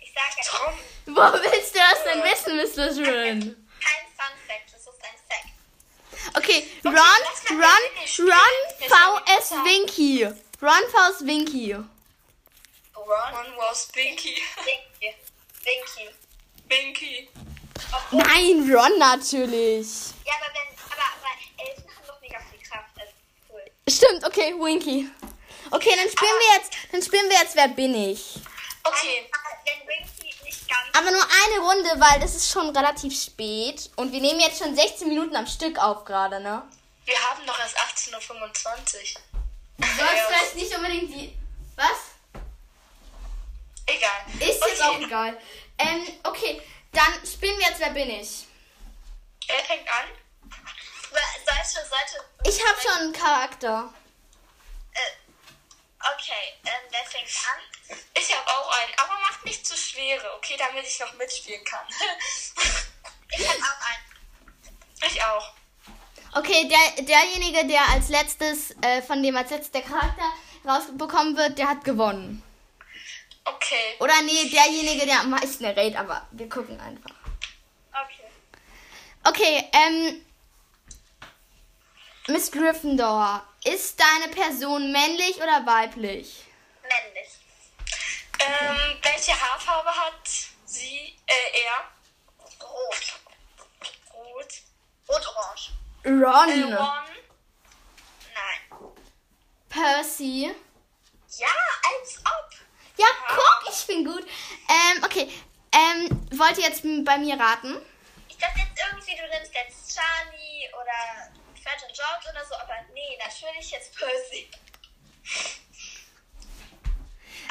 Ich 0.00 0.12
sage 0.12 0.46
Traum. 0.46 0.74
Wo 1.06 1.38
willst 1.42 1.74
du 1.74 1.78
das 1.78 2.04
denn 2.04 2.22
wissen, 2.22 2.56
Mr. 2.56 2.94
Schön? 2.94 3.66
kein 3.80 4.06
Fun 4.16 4.34
Fact, 4.46 4.72
das 4.72 4.80
ist 4.80 5.00
ein 5.02 5.18
Fact. 5.28 6.36
Okay, 6.36 6.66
Ron, 6.84 6.94
mal 6.94 7.20
Ron. 7.50 7.82
Ron, 8.18 8.54
Wir 8.78 8.88
VS 8.88 9.50
Winky. 9.64 10.24
Ron 10.62 10.84
VS 10.90 11.26
Winky. 11.26 11.72
Ron, 11.74 11.84
One 13.06 13.56
was 13.58 13.88
Binky. 13.92 14.34
Winky. 14.64 15.14
Winky. 15.64 16.08
Binky. 16.68 17.28
Nein, 18.10 18.70
Ron 18.72 18.98
natürlich. 18.98 19.86
Ja, 20.24 20.32
aber 20.40 20.52
wenn, 20.54 20.78
aber, 20.92 21.08
aber 21.20 21.68
Elfen 21.68 21.84
haben 21.88 22.06
doch 22.06 22.20
mega 22.20 22.38
viel 22.50 22.60
Kraft. 22.60 22.90
Also 22.98 23.12
cool. 23.50 23.62
Stimmt, 23.88 24.24
okay, 24.24 24.54
Winky. 24.58 25.10
Okay, 25.70 25.90
dann 25.96 26.08
spielen 26.08 26.38
wir 26.38 26.56
jetzt, 26.56 26.72
dann 26.92 27.02
spielen 27.02 27.28
wir 27.28 27.38
jetzt 27.38 27.56
Wer 27.56 27.68
bin 27.68 27.94
ich? 27.94 28.36
Okay. 28.84 29.28
Aber 29.32 29.58
wenn 29.64 29.88
Winky 29.88 30.44
nicht 30.44 30.68
ganz. 30.68 30.96
Aber 30.96 31.10
nur 31.10 31.22
eine 31.22 31.66
Runde, 31.66 32.00
weil 32.00 32.20
das 32.20 32.34
ist 32.34 32.50
schon 32.50 32.68
relativ 32.70 33.20
spät 33.20 33.90
und 33.96 34.12
wir 34.12 34.20
nehmen 34.20 34.40
jetzt 34.40 34.58
schon 34.58 34.74
16 34.76 35.08
Minuten 35.08 35.34
am 35.34 35.46
Stück 35.46 35.78
auf 35.78 36.04
gerade, 36.04 36.40
ne? 36.40 36.62
Wir 37.04 37.16
haben 37.16 37.44
noch 37.44 37.58
erst 37.58 37.76
18.25 37.76 38.12
Uhr. 38.12 39.20
Sollst 39.78 40.22
vielleicht 40.28 40.54
nicht 40.54 40.76
unbedingt 40.76 41.10
die. 41.12 41.36
Was? 41.76 42.14
Egal. 43.86 44.10
Ist 44.38 44.64
jetzt 44.66 44.82
auch 44.82 44.94
okay. 44.94 45.04
egal. 45.04 45.38
Ähm, 45.78 46.06
okay, 46.22 46.62
dann 46.94 47.26
spielen 47.26 47.58
wir 47.58 47.68
jetzt 47.68 47.80
Wer 47.80 47.90
bin 47.90 48.10
ich? 48.10 48.46
Er 49.48 49.64
fängt 49.64 49.88
an. 49.88 50.06
Sollte, 51.10 51.88
sollte. 51.88 52.24
Ich 52.44 52.66
habe 52.66 52.80
schon 52.80 53.02
einen 53.02 53.12
Charakter. 53.12 53.92
Äh, 54.92 54.98
okay, 56.14 56.54
ähm, 56.64 56.88
wer 56.90 57.04
fängt 57.04 57.28
an? 57.28 57.98
Ich 58.14 58.34
habe 58.34 58.48
auch 58.48 58.78
einen, 58.78 58.98
aber 58.98 59.20
macht 59.20 59.44
nicht 59.44 59.66
zu 59.66 59.76
schwere, 59.76 60.34
okay, 60.36 60.56
damit 60.58 60.86
ich 60.86 60.98
noch 61.00 61.12
mitspielen 61.14 61.64
kann. 61.64 61.86
Ich 63.36 63.48
hab 63.48 63.56
auch 63.56 63.86
einen. 63.88 65.10
ich 65.10 65.24
auch. 65.24 65.54
Okay, 66.36 66.68
der, 66.68 67.04
derjenige, 67.04 67.66
der 67.66 67.88
als 67.88 68.08
letztes, 68.08 68.70
äh, 68.82 69.02
von 69.02 69.22
dem 69.22 69.36
als 69.36 69.50
letztes 69.50 69.72
der 69.72 69.82
Charakter 69.82 70.22
rausbekommen 70.64 71.36
wird, 71.36 71.58
der 71.58 71.68
hat 71.68 71.82
gewonnen. 71.82 72.44
Okay. 73.44 73.96
Oder 73.98 74.22
nee, 74.22 74.48
derjenige, 74.48 75.06
der 75.06 75.20
am 75.20 75.30
meisten 75.30 75.64
errät, 75.64 75.96
aber 75.96 76.26
wir 76.30 76.48
gucken 76.48 76.80
einfach. 76.80 77.14
Okay. 77.92 78.24
Okay, 79.24 79.68
ähm. 79.72 80.24
Miss 82.26 82.50
Gryffindor, 82.50 83.46
ist 83.64 84.00
deine 84.00 84.32
Person 84.32 84.90
männlich 84.92 85.36
oder 85.36 85.66
weiblich? 85.66 86.44
Männlich. 86.82 87.28
Ähm, 88.40 88.98
welche 89.02 89.32
Haarfarbe 89.32 89.90
hat 89.90 90.26
sie, 90.64 91.14
äh, 91.26 91.64
er? 91.64 91.90
Rot. 92.62 93.20
Rot. 94.14 94.62
Rot-orange. 95.08 95.72
Ron. 96.06 96.72
Äh, 96.72 96.74
Ron. 96.74 97.04
Nein. 98.34 98.90
Percy. 99.68 100.54
Ja, 101.38 101.48
als 101.82 102.18
ob. 102.24 102.63
Ja, 102.96 103.06
guck, 103.28 103.72
ich 103.72 103.86
bin 103.86 104.04
gut. 104.04 104.24
Ähm, 104.68 105.04
okay. 105.04 105.28
Ähm, 105.72 106.08
wollt 106.38 106.58
ihr 106.58 106.64
jetzt 106.64 106.82
bei 106.82 107.18
mir 107.18 107.38
raten? 107.38 107.76
Ich 108.28 108.38
dachte 108.38 108.60
jetzt 108.60 108.80
irgendwie, 108.88 109.16
du 109.16 109.28
nimmst 109.28 109.52
jetzt 109.54 109.96
Charlie 109.96 110.68
oder 110.72 111.32
Fred 111.60 111.82
und 111.88 111.94
George 111.94 112.28
oder 112.30 112.44
so, 112.46 112.54
aber 112.54 112.74
nee, 112.92 113.18
natürlich 113.18 113.70
jetzt 113.70 113.96
Percy. 113.96 114.48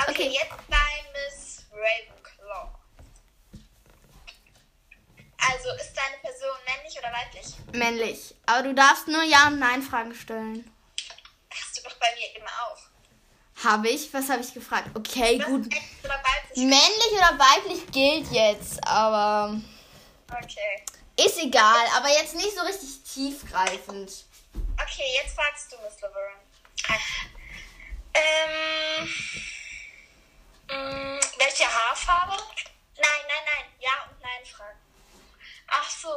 Okay. 0.08 0.30
jetzt 0.30 0.68
bei 0.70 1.06
Miss 1.14 1.66
Ravenclaw. 1.72 2.70
Also, 5.38 5.70
ist 5.74 5.94
deine 5.94 6.18
Person 6.22 6.58
männlich 6.66 6.98
oder 6.98 7.12
weiblich? 7.12 7.46
Männlich. 7.74 8.36
Aber 8.46 8.64
du 8.64 8.74
darfst 8.74 9.08
nur 9.08 9.24
Ja- 9.24 9.48
und 9.48 9.60
Nein-Fragen 9.60 10.16
stellen. 10.16 10.74
Hast 11.52 11.78
du 11.78 11.84
doch 11.84 11.96
bei 11.98 12.08
mir 12.16 12.36
immer 12.38 12.52
auch. 12.66 12.93
Habe 13.64 13.90
ich? 13.90 14.14
Was 14.14 14.30
habe 14.30 14.42
ich 14.42 14.54
gefragt? 14.54 14.90
Okay, 14.94 15.38
gut. 15.38 15.62
männlich 15.68 16.04
oder 16.04 16.22
weiblich? 16.24 16.58
Männlich 16.58 17.12
oder 17.14 17.40
weiblich 17.40 17.92
gilt 17.92 18.32
jetzt, 18.32 18.86
aber 18.86 19.60
Okay. 20.30 20.84
ist 21.16 21.38
egal. 21.38 21.86
Aber 21.96 22.10
jetzt 22.10 22.36
nicht 22.36 22.54
so 22.56 22.62
richtig 22.62 22.90
tiefgreifend. 23.04 24.26
Okay, 24.82 25.06
jetzt 25.22 25.36
fragst 25.36 25.72
du 25.72 25.78
Miss 25.84 26.00
Laverin. 26.02 26.38
Ähm. 28.16 29.10
mh, 30.68 31.20
welche 31.40 31.66
Haarfarbe? 31.66 32.34
Nein, 32.96 33.22
nein, 33.28 33.44
nein. 33.46 33.66
Ja 33.80 33.92
und 34.10 34.20
nein 34.22 34.46
fragen. 34.46 34.78
Ach 35.68 35.90
so. 35.90 36.10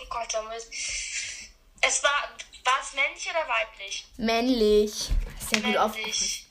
Oh 0.00 0.06
Gott, 0.08 0.28
damit. 0.32 0.66
Es 1.80 2.02
war. 2.02 2.28
War 2.64 2.80
es 2.82 2.92
männlich 2.92 3.28
oder 3.30 3.48
weiblich? 3.48 4.06
Männlich. 4.18 5.08
Sehr 5.50 5.62
gut 5.62 5.76
aufgepasst. 5.76 6.46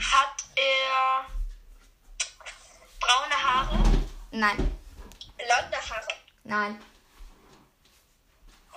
Hat 0.00 0.44
er 0.56 1.26
braune 3.00 3.42
Haare? 3.44 3.78
Nein. 4.32 4.56
Blonde 5.36 5.76
Haare? 5.90 6.08
Nein. 6.44 6.80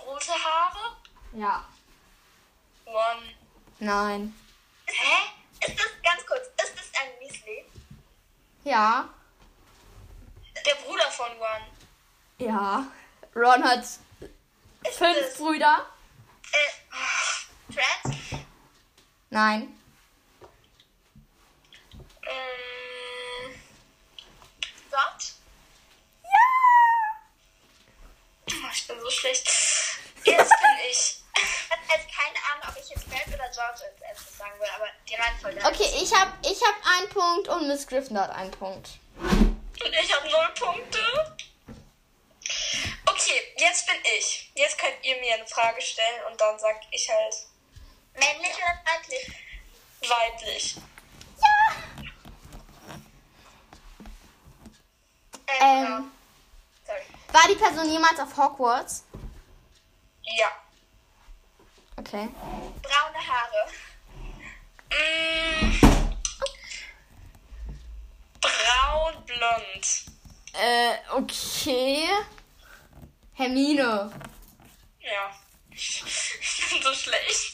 Rote 0.05 0.31
Haare? 0.31 0.97
Ja. 1.33 1.65
One. 2.85 3.33
Nein. 3.79 4.35
Hä? 4.85 5.65
Ist 5.67 5.79
das 5.79 5.87
ganz 6.03 6.25
kurz? 6.27 6.47
Ist 6.61 6.77
das 6.77 7.01
ein 7.01 7.19
Weasley? 7.19 7.65
Ja. 8.63 9.09
Der 10.65 10.75
Bruder 10.75 11.09
von 11.11 11.31
One. 11.31 11.67
Ja. 12.37 12.85
Ron 13.35 13.63
hat 13.63 13.79
Ist 13.79 13.99
fünf 14.91 15.17
das, 15.19 15.37
Brüder. 15.37 15.87
äh? 16.51 16.82
Nein. 19.33 19.75
Ähm, 22.21 23.61
Dot? 24.91 25.33
Oh, 28.47 28.69
ich 28.71 28.87
bin 28.87 28.99
so 28.99 29.09
schlecht. 29.09 29.49
Jetzt 30.23 30.49
bin 30.49 30.75
ich. 30.87 31.23
Ich 31.35 31.71
habe 31.71 31.81
also 31.91 32.05
keine 32.15 32.37
Ahnung, 32.51 32.69
ob 32.69 32.77
ich 32.79 32.89
jetzt 32.91 33.05
Fred 33.05 33.27
oder 33.29 33.49
George 33.49 33.81
als 33.83 34.01
erstes 34.07 34.37
sagen 34.37 34.59
will, 34.59 34.69
aber 34.75 34.85
die 35.09 35.15
Reihenfolge. 35.15 35.65
Okay, 35.65 35.89
ich 35.99 36.13
hab, 36.13 36.37
ich 36.45 36.61
hab 36.61 36.75
einen 36.99 37.09
Punkt 37.09 37.47
und 37.47 37.67
Miss 37.67 37.87
Gryffindor 37.87 38.25
hat 38.25 38.35
einen 38.35 38.51
Punkt. 38.51 38.99
Und 39.17 39.57
ich 39.99 40.15
habe 40.15 40.29
null 40.29 40.53
Punkte. 40.59 41.35
Okay, 43.07 43.41
jetzt 43.57 43.87
bin 43.87 43.95
ich. 44.15 44.51
Jetzt 44.53 44.77
könnt 44.77 45.03
ihr 45.03 45.19
mir 45.19 45.33
eine 45.33 45.47
Frage 45.47 45.81
stellen 45.81 46.23
und 46.29 46.39
dann 46.39 46.59
sag 46.59 46.79
ich 46.91 47.09
halt 47.09 47.33
Männlich 48.13 48.53
oder 48.55 48.79
weiblich? 48.85 49.31
weiblich. 50.01 50.77
Äh, 55.47 55.59
Ähm, 55.61 56.11
Sorry. 56.85 57.01
war 57.31 57.47
die 57.49 57.55
Person 57.55 57.89
jemals 57.89 58.19
auf 58.19 58.35
Hogwarts? 58.35 59.03
Ja. 60.23 60.51
Okay. 61.97 62.29
Braune 62.81 63.27
Haare. 63.27 63.69
Mm. 64.89 65.79
Braun 68.41 69.25
blond. 69.25 70.05
Äh, 70.53 70.97
okay. 71.11 72.07
Hermine. 73.33 74.11
Ja. 74.99 75.31
Ich 75.75 76.69
bin 76.69 76.81
so 76.83 76.93
schlecht. 76.93 77.52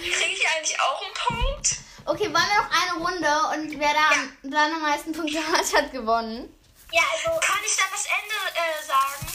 Kriege 0.00 0.32
ich 0.32 0.48
eigentlich 0.48 0.80
auch 0.80 1.02
einen 1.02 1.14
Punkt? 1.14 1.76
Okay, 2.04 2.24
wollen 2.24 2.32
wir 2.34 2.62
noch 2.62 2.70
eine 2.70 2.92
Runde 3.04 3.70
und 3.70 3.78
wer 3.80 3.92
da 3.94 4.08
am- 4.10 4.38
dann 4.42 4.72
am 4.74 4.82
meisten 4.82 5.12
Punkte 5.12 5.38
hat, 5.46 5.72
hat 5.74 5.92
gewonnen. 5.92 6.52
Ja, 6.90 7.02
also, 7.12 7.38
Kann 7.40 7.60
ich 7.64 7.76
dann 7.76 7.86
das 7.92 8.04
Ende 8.06 8.34
äh, 8.58 8.82
sagen? 8.86 9.26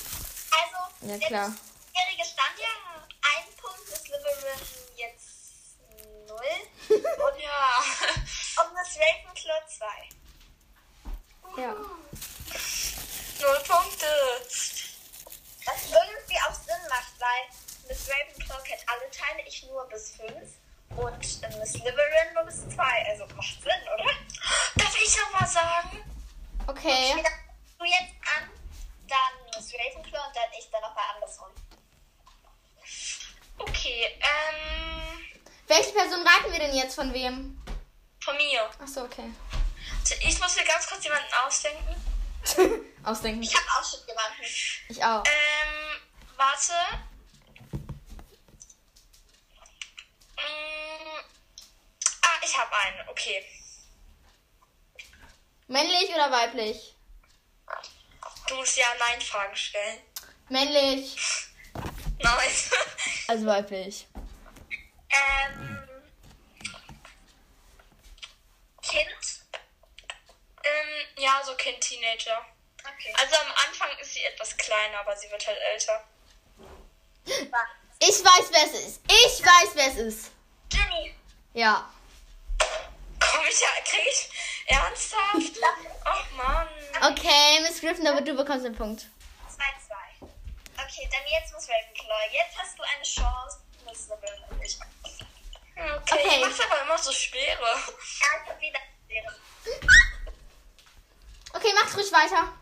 also 0.51 1.11
Ja, 1.13 1.27
klar. 1.27 1.55
jährige 1.95 2.23
Stand 2.25 2.59
ja 2.59 3.01
ein 3.35 3.55
Punkt, 3.59 3.89
Miss 3.89 4.03
Liverin 4.03 4.59
jetzt 4.95 5.77
null 6.27 6.53
Und 6.89 7.39
ja. 7.41 7.83
und 8.63 8.73
Miss 8.73 8.97
Ravenclaw 8.97 9.61
zwei. 9.67 10.09
Ja. 11.61 11.73
Null 13.39 13.59
Punkte. 13.67 14.07
Was 15.65 15.81
irgendwie 15.85 16.39
auch 16.47 16.53
Sinn 16.53 16.83
macht, 16.89 17.13
weil 17.19 17.43
Miss 17.87 18.09
Ravenclaw 18.09 18.63
kennt 18.63 18.81
alle 18.87 19.09
Teile, 19.11 19.47
ich 19.47 19.63
nur 19.63 19.87
bis 19.89 20.11
fünf 20.11 20.57
und 20.95 21.43
äh, 21.43 21.57
Miss 21.59 21.73
Liverin 21.73 22.33
nur 22.33 22.43
bis 22.43 22.67
zwei. 22.69 23.05
Also 23.09 23.25
macht 23.35 23.61
Sinn, 23.61 23.81
oder? 23.93 24.11
Darf 24.75 24.95
ich 25.01 25.17
noch 25.17 25.39
mal 25.39 25.47
sagen? 25.47 26.03
Okay. 26.67 27.13
Dann 27.23 27.31
du 27.79 27.85
jetzt 27.85 28.13
an, 28.35 28.49
dann 29.07 29.55
Miss 29.55 29.73
Ravenclaw 29.73 30.27
und 30.27 30.35
dann 30.35 30.51
ich 30.57 30.69
dann 30.71 30.81
nochmal 30.81 31.05
andersrum. 31.15 31.49
Okay, 33.59 34.19
ähm. 34.21 35.19
Welche 35.67 35.91
Person 35.91 36.25
raten 36.25 36.51
wir 36.51 36.59
denn 36.59 36.75
jetzt 36.75 36.95
von 36.95 37.13
wem? 37.13 37.61
Von 38.21 38.37
mir. 38.37 38.69
Achso, 38.79 39.03
okay. 39.03 39.31
Ich 40.21 40.39
muss 40.39 40.55
mir 40.55 40.63
ganz 40.63 40.87
kurz 40.87 41.03
jemanden 41.03 41.33
ausdenken. 41.45 41.95
Ausdenken. 43.03 43.43
Ich 43.43 43.55
habe 43.55 43.65
auch 43.67 43.83
schon 43.83 43.99
jemanden. 44.07 44.43
Ich 44.89 45.03
auch. 45.03 45.23
Ähm, 45.25 46.01
warte. 46.37 46.73
Mm, 50.37 51.19
ah, 52.21 52.39
ich 52.57 52.63
habe 52.63 52.75
einen. 52.75 53.09
Okay. 53.09 53.45
Männlich 55.67 56.09
oder 56.09 56.31
weiblich? 56.31 56.95
Du 58.47 58.55
musst 58.55 58.77
ja 58.77 58.85
Nein-Fragen 58.97 59.55
stellen. 59.55 59.99
Männlich. 60.49 61.15
Nein. 62.19 62.49
Also 63.27 63.45
weiblich. 63.45 64.07
Ähm, 65.09 65.89
Kind? 68.81 69.41
ähm, 70.63 71.05
ja, 71.17 71.41
so 71.43 71.53
Kind, 71.55 71.81
Teenager. 71.81 72.45
Okay. 72.79 73.13
Also 73.19 73.35
am 73.35 73.51
Anfang 73.67 73.89
ist 73.99 74.13
sie 74.13 74.23
etwas 74.23 74.55
kleiner, 74.55 74.99
aber 74.99 75.15
sie 75.15 75.29
wird 75.29 75.45
halt 75.45 75.59
älter. 75.73 76.07
Ich 77.99 78.23
weiß, 78.23 78.49
wer 78.51 78.63
es 78.63 78.73
ist. 78.73 79.01
Ich 79.07 79.45
weiß, 79.45 79.75
wer 79.75 79.87
es 79.87 79.95
ist. 79.97 80.31
Ginny. 80.69 81.13
Ja. 81.53 81.91
Komm 83.37 83.45
ich 83.47 83.61
ja, 83.61 83.67
krieg 83.85 84.07
ich 84.09 84.29
ernsthaft? 84.65 85.59
Ach 86.05 86.31
Mann. 86.31 86.67
Okay, 87.11 87.59
Miss 87.61 87.79
Gryffindor, 87.79 88.19
du 88.21 88.33
bekommst 88.33 88.65
den 88.65 88.75
Punkt. 88.75 89.03
2-2. 89.47 90.27
Okay, 90.73 91.07
dann 91.11 91.21
jetzt 91.29 91.53
Miss 91.53 91.69
Ravenclaw. 91.69 92.31
Jetzt 92.31 92.57
hast 92.57 92.79
du 92.79 92.81
eine 92.81 93.03
Chance, 93.03 93.59
Miss 93.85 94.07
Liverin 94.09 94.43
und 94.49 94.63
ich. 94.63 94.79
Okay, 95.75 96.01
Okay. 96.01 96.35
ich 96.35 96.41
mach's 96.41 96.59
aber 96.61 96.81
immer 96.81 96.97
so 96.97 97.11
schwere. 97.11 97.61
Ja, 97.61 98.41
ich 98.43 98.49
hab 98.49 98.59
wieder 98.59 98.79
Lehre. 99.07 99.35
Okay, 101.53 101.71
mach's 101.75 101.95
ruhig 101.95 102.11
weiter. 102.11 102.53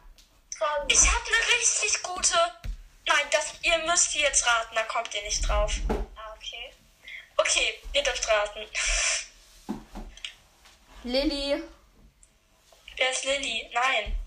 Ich 0.89 0.99
habe 1.07 1.25
eine 1.25 1.57
richtig 1.57 2.03
gute. 2.03 2.37
Nein, 3.07 3.27
das, 3.31 3.53
ihr 3.61 3.77
müsst 3.85 4.13
die 4.13 4.19
jetzt 4.19 4.45
raten, 4.45 4.75
da 4.75 4.83
kommt 4.83 5.13
ihr 5.13 5.21
nicht 5.23 5.47
drauf. 5.47 5.73
Ah, 6.17 6.33
okay. 6.35 6.73
Okay, 7.37 7.81
ihr 7.93 8.03
dürft 8.03 8.27
raten. 8.27 8.67
Lilly. 11.05 11.61
Wer 12.97 13.11
ist 13.11 13.25
Lilly? 13.25 13.69
Nein. 13.71 14.19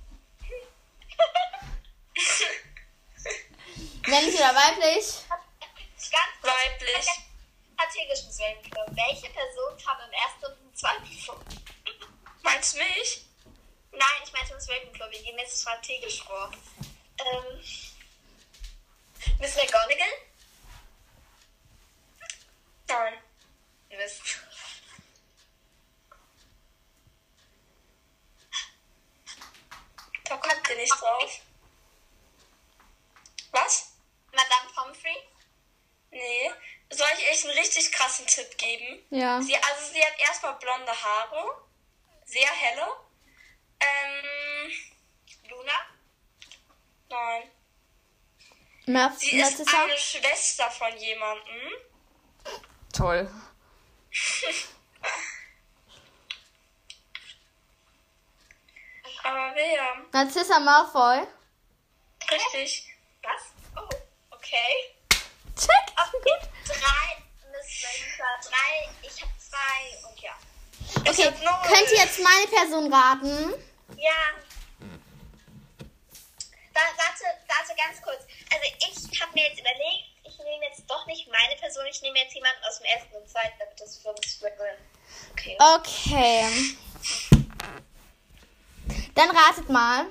Männlich 4.06 4.36
oder 4.36 4.54
weiblich? 4.54 5.06
Ganz. 5.28 6.38
Weiblich. 6.40 7.06
Strategisch 7.74 8.24
Miss 8.26 8.40
Ravenclaw. 8.40 8.86
Welche 8.94 9.28
Person 9.30 9.76
kam 9.84 9.98
im 10.06 10.12
ersten 10.12 10.44
und 10.46 10.68
im 10.68 10.74
zweiten 10.76 11.06
vor? 11.18 11.40
Meinst 12.42 12.74
du 12.74 12.78
mich? 12.78 13.24
Nein, 13.90 14.22
ich 14.24 14.32
meinte 14.32 14.54
Miss 14.54 14.68
Ravenclaw. 14.68 15.10
Wir 15.10 15.22
gehen 15.24 15.38
jetzt 15.38 15.60
strategisch 15.60 16.22
vor. 16.22 16.52
Ähm, 17.18 17.60
Miss 19.40 19.56
McGonagall? 19.56 20.14
Nein. 22.86 23.18
Mist. 23.90 24.22
Da 30.28 30.36
kommt 30.36 30.68
ihr 30.68 30.76
nicht 30.76 31.00
drauf. 31.00 31.40
Was? 33.52 33.92
Madame 34.32 34.70
Pomfrey? 34.74 35.16
Nee. 36.10 36.50
Soll 36.90 37.06
ich 37.18 37.28
echt 37.28 37.46
einen 37.46 37.58
richtig 37.58 37.90
krassen 37.92 38.26
Tipp 38.26 38.58
geben. 38.58 39.02
Ja. 39.10 39.40
Sie, 39.40 39.56
also 39.56 39.92
sie 39.92 40.02
hat 40.02 40.18
erstmal 40.18 40.54
blonde 40.78 40.92
Haare. 41.02 41.62
Sehr 42.24 42.50
helle. 42.50 42.86
Ähm, 43.80 44.72
Luna? 45.48 45.72
Nein. 47.08 47.50
Mer 48.86 49.12
Sie 49.16 49.38
ist 49.40 49.60
eine 49.74 49.98
Schwester 49.98 50.70
von 50.70 50.96
jemandem. 50.96 51.72
Toll. 52.92 53.30
Aber 59.22 59.54
wer? 59.54 60.06
Narcissa 60.12 60.58
Malfoy. 60.58 61.26
Richtig. 62.30 62.94
Was? 63.22 63.52
Oh, 63.76 63.88
okay. 64.30 64.96
Check. 65.54 65.94
Okay, 65.96 66.48
drei 66.66 67.18
Miss 67.50 67.82
drei, 68.48 68.88
ich 69.02 69.22
habe 69.22 69.32
zwei 69.38 70.08
und 70.08 70.20
ja. 70.20 70.36
Okay, 70.96 71.32
könnt 71.66 71.90
ihr 71.92 71.98
jetzt 71.98 72.18
meine 72.22 72.46
Person 72.46 72.92
raten? 72.92 73.54
Ja. 73.96 74.10
Wa- 76.72 76.94
Warte, 76.96 77.24
warte 77.48 77.74
ganz 77.76 78.00
kurz. 78.02 78.22
Also 78.52 78.64
ich 79.10 79.20
habe 79.20 79.32
mir 79.34 79.48
jetzt 79.48 79.60
überlegt, 79.60 80.04
ich 80.24 80.38
nehme 80.38 80.64
jetzt 80.66 80.82
doch 80.88 81.06
nicht 81.06 81.28
meine 81.30 81.56
Person, 81.60 81.84
ich 81.90 82.00
nehme 82.02 82.18
jetzt 82.20 82.34
jemanden 82.34 82.62
aus 82.68 82.78
dem 82.78 82.86
ersten 82.86 83.14
und 83.16 83.28
zweiten, 83.28 83.54
damit 83.58 83.80
das 83.80 83.98
für 83.98 84.08
uns 84.10 84.20
Slytherin. 84.38 84.76
Okay. 85.32 85.56
Okay. 85.58 86.76
Dann 89.14 89.30
ratet 89.30 89.68
mal. 89.68 90.06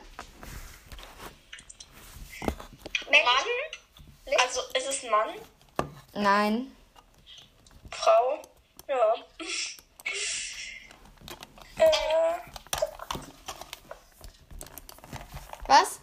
Mann? 3.10 4.36
Also 4.42 4.62
ist 4.76 4.88
es 4.90 5.04
ein 5.04 5.10
Mann? 5.10 5.30
Nein. 6.14 6.76
Frau? 7.92 8.42
Ja. 8.88 9.16
Äh, 11.80 12.34
Was? 15.68 16.00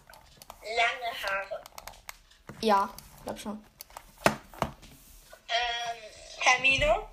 Lange 0.62 1.12
Haare. 1.22 1.62
Ja, 2.60 2.88
glaub 3.24 3.38
schon. 3.38 3.64
Ähm, 4.26 5.98
Hermine? 6.40 7.08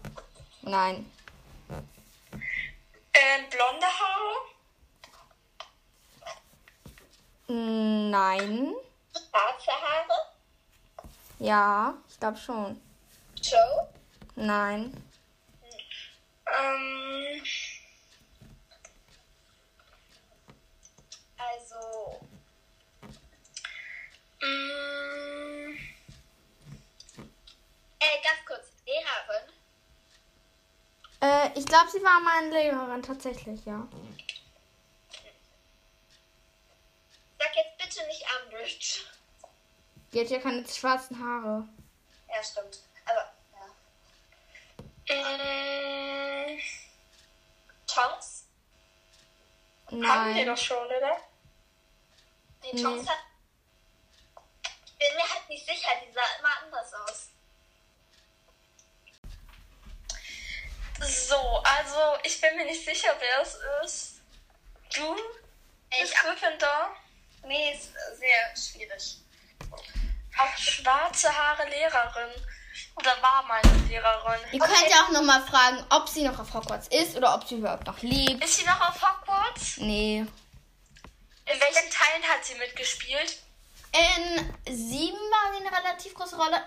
Nein. 0.62 1.12
Ähm, 3.14 3.50
blonde 3.50 3.86
Haare? 3.86 4.52
Nein. 7.48 8.74
schwarze 9.14 9.72
Haare. 9.72 10.32
Ja, 11.40 11.94
ich 12.08 12.20
glaube 12.20 12.38
schon. 12.38 12.82
Joe. 13.42 13.88
Nein. 14.36 14.94
Ähm, 16.48 17.44
Also, 21.38 22.20
mh, 24.42 25.78
äh, 28.00 28.22
ganz 28.24 28.46
kurz, 28.48 28.68
Lehrerin. 28.86 29.54
Äh, 31.22 31.60
ich 31.60 31.66
glaube, 31.66 31.90
sie 31.92 32.04
war 32.04 32.20
meine 32.22 32.50
Lehrerin 32.50 33.04
tatsächlich, 33.04 33.64
ja. 33.66 33.88
Sag 37.40 37.56
jetzt 37.56 37.78
bitte 37.78 38.08
nicht 38.08 38.26
Umbridge. 38.44 39.02
Die 40.14 40.20
hat 40.20 40.30
ja 40.30 40.40
keine 40.40 40.68
schwarzen 40.68 41.18
Haare. 41.24 41.68
Ja, 42.28 42.44
stimmt. 42.44 42.80
Aber, 43.06 43.32
ja. 45.10 45.16
mh, 45.16 46.62
Tonks? 47.88 48.46
haben 49.92 50.02
wir 50.02 50.36
Nein. 50.36 50.46
doch 50.46 50.58
schon, 50.58 50.86
oder? 50.86 51.18
Nee, 52.64 52.70
Nee. 52.74 52.82
Tonks 52.82 53.10
hat. 53.10 53.18
Ich 55.02 55.08
bin 55.08 55.18
mir 55.18 55.34
halt 55.34 55.50
nicht 55.50 55.66
sicher, 55.66 55.90
die 56.06 56.14
sah 56.14 56.22
immer 56.40 56.62
anders 56.62 56.94
aus. 56.94 57.30
So, 61.28 61.64
also 61.64 62.20
ich 62.24 62.40
bin 62.40 62.56
mir 62.56 62.66
nicht 62.66 62.86
sicher, 62.86 63.16
wer 63.20 63.42
es 63.42 63.58
ist. 63.84 64.22
Du? 64.96 65.16
Ich 65.90 66.04
Ist 66.04 66.16
Gryffindor? 66.16 66.96
Nee, 67.46 67.74
ist 67.74 67.94
sehr 68.20 68.56
schwierig. 68.56 69.18
Auch 70.38 70.58
schwarze 70.58 71.36
Haare 71.36 71.68
Lehrerin. 71.68 72.34
Oder 72.96 73.20
war 73.24 73.44
meine 73.44 73.88
Lehrerin. 73.88 74.40
Ihr 74.52 74.60
könnt 74.60 74.88
ja 74.88 75.06
auch 75.06 75.10
nochmal 75.10 75.42
fragen, 75.48 75.84
ob 75.90 76.08
sie 76.08 76.22
noch 76.22 76.38
auf 76.38 76.54
Hogwarts 76.54 76.88
ist 76.90 77.16
oder 77.16 77.34
ob 77.34 77.48
sie 77.48 77.56
überhaupt 77.56 77.88
noch 77.88 78.00
lebt. 78.04 78.44
Ist 78.44 78.58
sie 78.58 78.66
noch 78.66 78.80
auf 78.80 79.02
Hogwarts? 79.02 79.78
Nee. 79.78 80.20
In 80.20 81.60
welchen 81.60 81.90
Teilen 81.90 82.24
hat 82.24 82.46
sie 82.46 82.54
mitgespielt? 82.56 83.41
In 83.94 84.54
sieben 84.76 85.18
war 85.18 85.52
sie 85.54 85.66
eine 85.66 85.78
relativ 85.78 86.14
große 86.14 86.36
Rolle. 86.38 86.64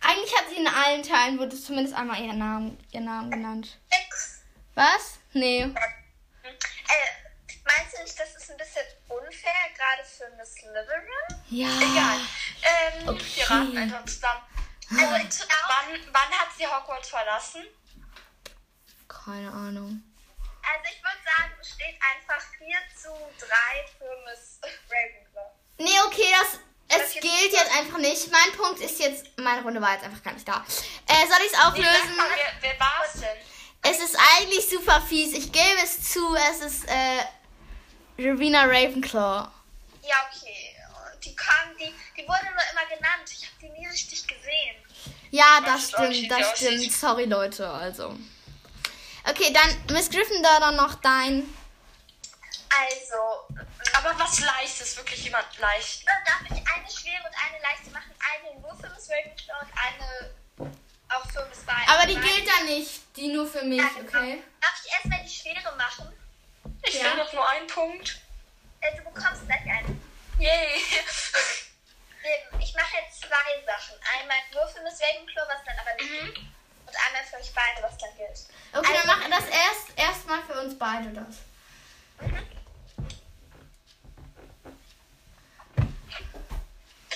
Eigentlich 0.00 0.34
hat 0.36 0.48
sie 0.48 0.56
in 0.56 0.66
allen 0.68 1.02
Teilen, 1.02 1.38
wurde 1.38 1.60
zumindest 1.60 1.94
einmal 1.94 2.20
ihr 2.22 2.32
Namen, 2.32 2.78
ihr 2.92 3.00
Namen 3.00 3.30
genannt. 3.30 3.78
Sechs. 3.90 4.42
Was? 4.74 5.18
Nee. 5.32 5.62
Äh, 5.62 5.68
meinst 7.64 7.96
du 7.98 8.02
nicht, 8.02 8.18
das 8.18 8.36
ist 8.36 8.50
ein 8.50 8.56
bisschen 8.56 8.84
unfair, 9.08 9.52
gerade 9.76 10.04
für 10.08 10.30
Miss 10.36 10.54
Slytherin? 10.54 11.42
Ja. 11.50 11.68
Egal. 11.68 12.20
Ähm, 12.62 13.08
Okay. 13.08 13.24
wir 13.36 13.50
raten 13.50 13.76
einfach 13.76 14.04
zusammen. 14.06 14.40
Also, 14.90 15.16
ich 15.16 15.48
Wann, 15.68 16.00
wann 16.12 16.30
hat 16.38 16.48
sie 16.56 16.66
Hogwarts 16.66 17.10
verlassen? 17.10 17.64
Keine 19.06 19.50
Ahnung. 19.52 20.02
also 20.62 20.84
ich 20.94 21.02
würde 21.02 21.18
sagen, 21.24 21.52
es 21.60 21.68
steht 21.74 21.98
einfach 22.00 22.42
4 22.56 22.68
zu 22.96 23.08
3 23.38 23.86
für 23.98 24.16
Miss 24.24 24.60
Ravenclaw. 24.62 25.27
Nee, 25.78 26.00
okay, 26.06 26.26
das. 26.40 26.60
Es 26.90 27.14
jetzt- 27.14 27.22
gilt 27.22 27.52
jetzt 27.52 27.76
einfach 27.76 27.98
nicht. 27.98 28.30
Mein 28.32 28.52
Punkt 28.56 28.80
ist 28.80 28.98
jetzt, 28.98 29.26
meine 29.36 29.60
Runde 29.62 29.80
war 29.80 29.92
jetzt 29.92 30.04
einfach 30.04 30.22
gar 30.22 30.32
nicht 30.32 30.48
da. 30.48 30.64
Äh, 31.06 31.26
soll 31.26 31.36
ich 31.44 31.52
es 31.52 31.52
Nee, 31.52 31.58
auflösen? 31.64 32.16
mal, 32.16 32.26
wer, 32.34 32.52
wer 32.70 32.80
war 32.80 33.02
es 33.06 33.20
denn? 33.20 33.36
Es 33.82 33.98
ist 34.00 34.16
eigentlich 34.38 34.66
super 34.68 35.00
fies. 35.02 35.34
Ich 35.34 35.52
gebe 35.52 35.80
es 35.84 36.10
zu. 36.12 36.34
Es 36.50 36.60
ist 36.60 36.84
äh, 36.88 37.24
Rowena 38.18 38.62
Ravenclaw. 38.64 39.48
Ja, 40.02 40.16
okay. 40.32 40.74
Die 41.22 41.36
kam, 41.36 41.76
die, 41.78 41.92
die 42.16 42.26
wurde 42.26 42.44
nur 42.44 42.62
immer 42.72 42.96
genannt. 42.96 43.28
Ich 43.30 43.42
habe 43.46 43.54
die 43.60 43.68
nie 43.80 43.86
richtig 43.86 44.26
gesehen. 44.26 44.76
Ja, 45.30 45.60
das 45.64 45.90
stimmt, 45.90 46.30
das 46.30 46.56
stimmt. 46.58 46.90
Sorry, 46.90 47.24
Leute, 47.26 47.68
also. 47.68 48.16
Okay, 49.28 49.52
dann 49.52 49.94
Miss 49.94 50.08
Gryffindor, 50.08 50.58
dann 50.60 50.76
noch 50.76 50.94
dein. 50.96 51.54
Also, 52.70 53.54
Aber 53.98 54.18
was 54.18 54.40
Leichtes, 54.40 54.96
wirklich 54.96 55.24
jemand 55.24 55.46
leicht. 55.58 56.06
dann 56.06 56.24
darf 56.24 56.42
ich 56.44 56.66
eine 56.66 56.90
schwere 56.90 57.22
und 57.26 57.34
eine 57.46 57.62
leichte 57.62 57.90
machen. 57.90 58.14
Eine 58.32 58.60
nur 58.60 58.74
für 58.76 58.88
Miss 58.90 59.08
Ravenclaw 59.10 59.60
und 59.60 59.72
eine 59.74 60.68
auch 61.10 61.24
für 61.30 61.44
Miss 61.46 61.60
Bi. 61.64 61.72
Aber 61.88 62.06
die 62.06 62.14
gilt 62.16 62.46
dann 62.48 62.66
nicht. 62.66 63.00
Die 63.16 63.28
nur 63.28 63.46
für 63.48 63.62
mich, 63.64 63.82
okay? 64.00 64.42
Darf 64.60 64.82
ich 64.84 64.92
erstmal 64.92 65.22
die 65.24 65.30
schwere 65.30 65.74
machen? 65.76 66.12
Ich 66.82 66.94
Ja. 66.94 67.04
will 67.04 67.16
doch 67.24 67.32
nur 67.32 67.48
einen 67.48 67.66
Punkt. 67.66 68.20
Äh, 68.80 68.96
du 68.96 69.02
bekommst 69.02 69.46
gleich 69.46 69.62
eine. 69.62 69.96
Yay. 70.38 70.80
Ich 72.60 72.74
mache 72.74 72.96
jetzt 73.02 73.20
zwei 73.22 73.64
Sachen. 73.66 73.94
Einmal 74.20 74.36
nur 74.52 74.68
für 74.68 74.82
Miss 74.82 75.00
Ravenclaw, 75.00 75.48
was 75.48 75.64
dann 75.64 75.78
aber 75.78 75.94
nicht 75.94 76.10
gilt. 76.20 76.38
Und 76.38 76.96
einmal 77.06 77.24
für 77.24 77.36
euch 77.36 77.52
beide, 77.54 77.82
was 77.82 77.96
dann 77.98 78.14
gilt. 78.16 78.38
Okay, 78.72 78.94
Also- 78.96 79.08
dann 79.08 79.18
mach 79.30 79.38
das 79.38 79.48
erst 79.48 79.98
erstmal 79.98 80.42
für 80.44 80.60
uns 80.60 80.78
beide 80.78 81.08
das. 81.10 81.36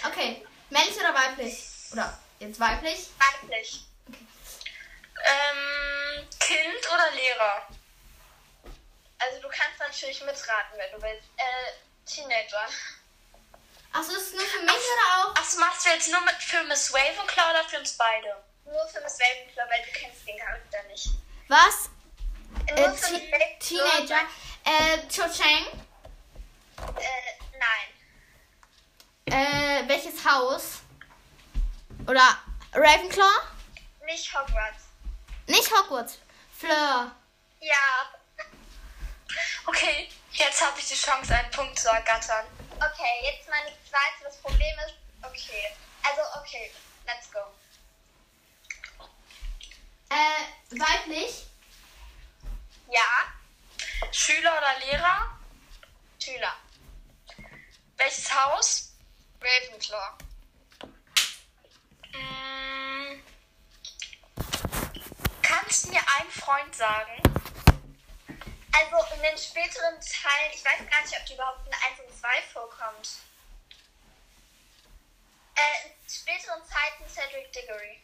Okay, 0.05 0.45
männlich 0.71 0.97
oder 0.99 1.15
weiblich? 1.15 1.65
Oder 1.93 2.19
jetzt 2.41 2.59
weiblich? 2.61 3.09
Weiblich. 3.19 3.85
Ähm, 5.25 6.29
Kind 6.41 6.93
oder 6.93 7.11
Lehrer? 7.13 7.69
Also 9.19 9.41
du 9.41 9.49
kannst 9.49 9.79
natürlich 9.79 10.21
mitraten, 10.25 10.77
wenn 10.77 10.91
du 10.93 11.03
willst. 11.03 11.29
Äh, 11.37 11.73
Teenager. 12.07 12.67
Achso, 13.93 14.13
ist 14.13 14.29
es 14.29 14.33
nur 14.33 14.45
für 14.47 14.61
mich 14.63 14.75
oder 14.75 15.27
auch? 15.29 15.37
Achso, 15.37 15.61
machst 15.61 15.85
du 15.87 15.91
jetzt 15.91 16.11
nur 16.11 16.21
mit 16.23 16.35
für 16.37 16.63
Miss 16.65 16.93
Ravenclaw 16.93 17.51
oder 17.51 17.65
für 17.69 17.79
uns 17.79 17.93
beide? 17.97 18.43
Nur 18.65 18.89
für 18.89 19.01
Miss 19.03 19.19
Ravenclaw, 19.21 19.71
weil 19.71 19.85
du 19.85 19.93
kennst 19.93 20.27
den 20.27 20.39
Charakter 20.39 20.83
nicht. 20.89 21.09
Was? 21.49 21.91
Nur 22.71 22.79
Äh, 22.79 22.83
Ravenclaw. 22.85 23.59
Teenager. 23.61 24.21
Äh, 24.65 24.99
Cho 25.09 25.23
Chang. 25.31 25.67
Äh, 26.99 27.59
nein. 27.59 27.92
Äh, 29.33 29.89
welches 29.89 30.23
Haus? 30.27 30.83
Oder 32.07 32.37
Ravenclaw? 32.75 33.25
Nicht 34.05 34.31
Hogwarts. 34.35 34.83
Nicht 35.47 35.71
Hogwarts. 35.71 36.19
Fleur. 36.59 37.11
Ja. 37.61 37.77
Okay, 39.65 40.09
jetzt 40.33 40.61
habe 40.61 40.79
ich 40.79 40.89
die 40.89 40.95
Chance, 40.97 41.35
einen 41.35 41.51
Punkt 41.53 41.79
zu 41.79 41.89
ergattern. 41.89 42.45
Okay, 42.77 43.15
jetzt 43.23 43.49
meine 43.49 43.69
zweite. 43.89 44.25
Das 44.25 44.37
Problem 44.39 44.77
ist, 44.87 44.95
okay. 45.23 45.71
Also, 46.03 46.21
okay, 46.41 46.71
let's 47.07 47.31
go. 47.31 47.39
Äh, 50.11 50.79
weiblich? 50.79 51.47
Ja. 52.91 54.11
Schüler 54.11 54.59
oder 54.59 54.79
Lehrer? 54.85 55.39
Schüler. 56.19 56.57
Welches 57.97 58.35
Haus? 58.35 58.92
Ravenclaw. 59.43 60.19
Mm. 62.15 63.23
Kannst 65.43 65.85
du 65.87 65.89
mir 65.91 66.01
einen 66.19 66.31
Freund 66.31 66.75
sagen? 66.75 67.23
Also 68.75 69.15
in 69.15 69.23
den 69.23 69.37
späteren 69.39 69.95
Teilen, 70.01 70.53
ich 70.55 70.65
weiß 70.65 70.79
gar 70.91 71.03
nicht, 71.03 71.17
ob 71.19 71.27
die 71.27 71.35
überhaupt 71.35 71.67
in 71.67 71.73
1 71.75 72.01
und 72.09 72.19
2 72.19 72.29
vorkommt. 72.53 73.09
Äh, 75.55 75.89
in 75.89 76.11
späteren 76.11 76.61
Zeiten 76.65 77.09
Cedric 77.09 77.53
Diggory. 77.53 78.01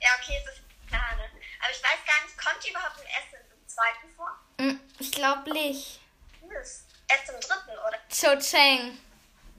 Ja, 0.00 0.10
okay, 0.20 0.40
es 0.44 0.52
ist 0.54 0.62
klar, 0.88 1.16
ne? 1.16 1.24
Aber 1.60 1.70
ich 1.70 1.82
weiß 1.82 2.04
gar 2.06 2.24
nicht, 2.24 2.38
kommt 2.38 2.64
die 2.64 2.70
überhaupt 2.70 3.00
im 3.00 3.06
ersten 3.06 3.36
und 3.36 3.52
im 3.62 3.68
zweiten 3.68 4.14
vor? 4.14 4.38
Hm, 4.60 4.80
Ich 4.98 5.12
glaube 5.12 5.50
nicht. 5.52 6.00
Yes. 6.42 6.84
Erst 7.08 7.28
im 7.30 7.40
dritten, 7.40 7.78
oder? 7.78 7.98
Cho 8.10 8.36
Chang. 8.38 8.98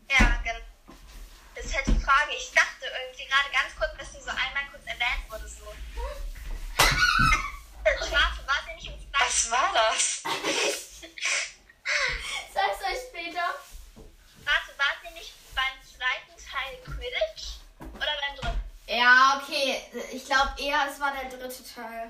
Ja, 0.09 0.41
genau. 0.43 0.59
Das 1.60 1.68
ist 1.68 1.76
halt 1.76 1.88
die 1.88 1.99
Frage. 1.99 2.32
Ich 2.38 2.51
dachte 2.53 2.86
irgendwie 2.86 3.26
gerade 3.26 3.49
ganz 3.51 3.76
kurz, 3.78 3.91
dass 3.97 4.14
sie 4.14 4.22
so 4.22 4.30
einmal 4.30 4.64
kurz 4.72 4.86
erwähnt 4.86 5.28
wurde, 5.28 5.45
so. 5.45 5.76
Schwarze 8.07 8.47
war 8.47 8.64
sie 8.66 8.76
nicht 8.76 8.88
im 8.88 8.97
zweiten. 8.97 9.12
Was 9.20 9.51
war 9.51 9.74
das? 9.74 10.24
Sag's 12.53 12.82
euch 12.82 12.99
später. 13.10 13.55
Warte, 14.45 14.78
war 14.78 14.95
sie 15.03 15.10
nicht 15.14 15.34
beim 15.53 15.84
zweiten 15.84 16.38
Teil 16.49 16.78
Quidditch? 16.86 17.60
Oder 17.80 18.16
beim 18.22 18.38
dritten? 18.38 18.62
Ja, 18.88 19.41
okay. 19.43 19.84
Ich 20.14 20.24
glaube 20.26 20.55
eher, 20.62 20.88
es 20.89 20.97
war 21.01 21.12
der 21.12 21.26
dritte 21.26 21.74
Teil. 21.74 22.10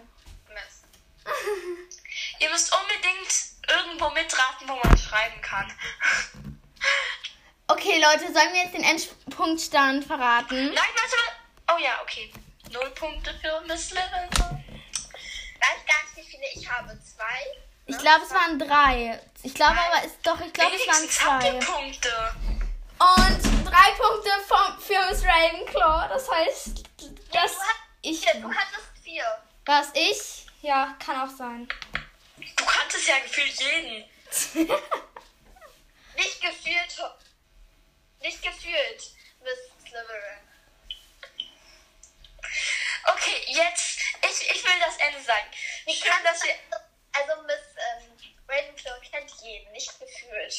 Mist. 0.50 0.86
Ihr 2.40 2.52
müsst 2.52 2.72
unbedingt 2.72 3.34
irgendwo 3.68 4.12
mitraten, 4.12 4.70
wo 4.70 4.76
man 4.76 4.96
schreiben 4.96 5.42
kann. 5.42 5.74
Okay, 7.72 8.02
Leute, 8.02 8.34
sollen 8.34 8.52
wir 8.52 8.64
jetzt 8.64 8.74
den 8.74 8.84
Endpunktstand 8.84 10.04
verraten? 10.04 10.74
Nein, 10.74 10.76
warte. 10.76 11.18
Oh 11.72 11.78
ja, 11.78 12.02
okay. 12.02 12.34
Null 12.72 12.90
Punkte 12.96 13.32
für 13.40 13.62
Miss 13.68 13.92
Levinson. 13.92 14.32
weiß 14.32 15.86
gar 15.86 16.04
nicht, 16.04 16.16
wie 16.16 16.24
viele 16.24 16.46
ich 16.56 16.68
habe. 16.68 17.00
Zwei? 17.04 17.60
Ich 17.86 17.96
glaube, 18.00 18.26
es 18.26 18.32
waren 18.32 18.58
drei. 18.58 19.20
Ich 19.44 19.54
glaube 19.54 19.78
aber, 19.80 20.04
es, 20.04 20.20
doch, 20.24 20.40
ich 20.42 20.52
glaube, 20.52 20.76
es 20.76 20.88
waren 20.88 21.10
zwei. 21.10 21.52
Punkte. 21.64 22.10
Und 22.98 23.66
drei 23.66 23.92
Punkte 23.92 24.32
vom, 24.48 24.82
für 24.82 25.08
Miss 25.12 25.24
Ravenclaw. 25.24 26.10
Das 26.10 26.28
heißt, 26.32 26.84
dass 27.32 27.54
du, 27.54 27.60
hast, 27.60 27.60
ich. 28.02 28.20
vier, 28.22 28.42
du 28.42 28.50
hattest 28.50 29.04
vier. 29.04 29.44
Was 29.66 29.90
ich? 29.94 30.48
Ja, 30.64 30.96
kann 30.98 31.22
auch 31.22 31.36
sein. 31.36 31.70
Du 32.36 32.66
kanntest 32.66 33.08
ja 33.08 33.20
gefühlt 33.20 33.54
jeden. 33.62 34.06
Nicht 36.18 36.42
gefühlt. 36.42 36.98
Nicht 38.20 38.42
gefühlt, 38.42 39.12
Miss 39.42 39.60
Slytherin. 39.82 40.48
Okay, 43.06 43.44
jetzt, 43.48 44.00
ich, 44.22 44.52
ich 44.52 44.64
will 44.64 44.80
das 44.80 44.98
Ende 44.98 45.22
sagen. 45.22 45.48
Wie 45.86 46.00
kann 46.00 46.24
dass 46.24 46.44
ihr... 46.44 46.56
Also 47.12 47.42
Miss 47.44 47.76
ähm, 47.76 48.18
Ravenclaw 48.48 49.00
kennt 49.10 49.32
jeden, 49.42 49.72
nicht 49.72 50.00
gefühlt. 50.00 50.56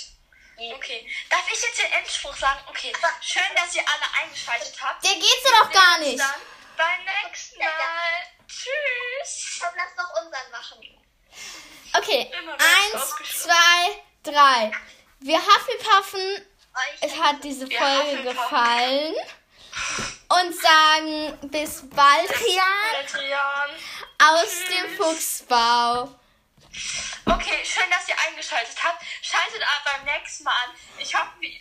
Jeden. 0.59 0.75
Okay, 0.75 1.11
darf 1.31 1.51
ich 1.51 1.63
jetzt 1.63 1.79
den 1.79 1.93
Endspruch 1.93 2.37
sagen? 2.37 2.61
Okay, 2.69 2.93
schön, 3.21 3.43
dass 3.55 3.75
ihr 3.75 3.83
alle 3.89 4.23
eingeschaltet 4.23 4.75
habt. 4.81 5.05
Der 5.05 5.15
geht's 5.15 5.45
ja 5.45 5.63
doch 5.63 5.73
gar 5.73 5.99
nicht. 5.99 6.19
Dann 6.19 6.35
beim 6.77 7.05
nächsten 7.05 7.59
Mal. 7.59 8.27
Tschüss. 8.47 9.61
Komm, 9.61 9.75
lass 9.77 9.95
doch 9.97 10.23
unseren 10.23 10.51
machen. 10.51 11.01
Okay, 11.97 12.31
eins, 12.59 13.15
zwei, 13.43 14.03
drei. 14.23 14.73
Wir 15.21 15.39
Hufflepuffen, 15.39 16.47
Euch 16.75 17.11
es 17.11 17.19
hat 17.19 17.43
diese 17.43 17.67
Folge 17.67 18.23
gefallen. 18.23 19.15
Und 20.29 20.55
sagen 20.55 21.51
bis 21.51 21.89
bald, 21.91 22.31
Rian, 22.41 23.71
aus 24.19 24.65
dem 24.69 24.97
Fuchsbau. 24.97 26.09
Okay, 27.27 27.65
schön, 27.65 27.91
dass 27.91 28.09
ihr 28.09 28.15
eingeschaltet 28.29 28.77
habt. 28.83 29.03
Schaltet 29.23 29.63
aber 29.63 29.99
beim 29.99 30.05
nächsten 30.05 30.45
Mal 30.45 30.53
an. 30.53 30.71
Ich 30.99 31.15
hoffe, 31.15 31.43
äh, 31.43 31.59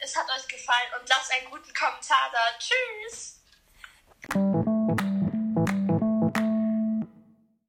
es 0.00 0.16
hat 0.16 0.26
euch 0.30 0.48
gefallen 0.48 0.88
und 0.98 1.08
lasst 1.08 1.32
einen 1.32 1.50
guten 1.50 1.72
Kommentar 1.74 2.30
da. 2.32 2.58
Tschüss. 2.58 3.40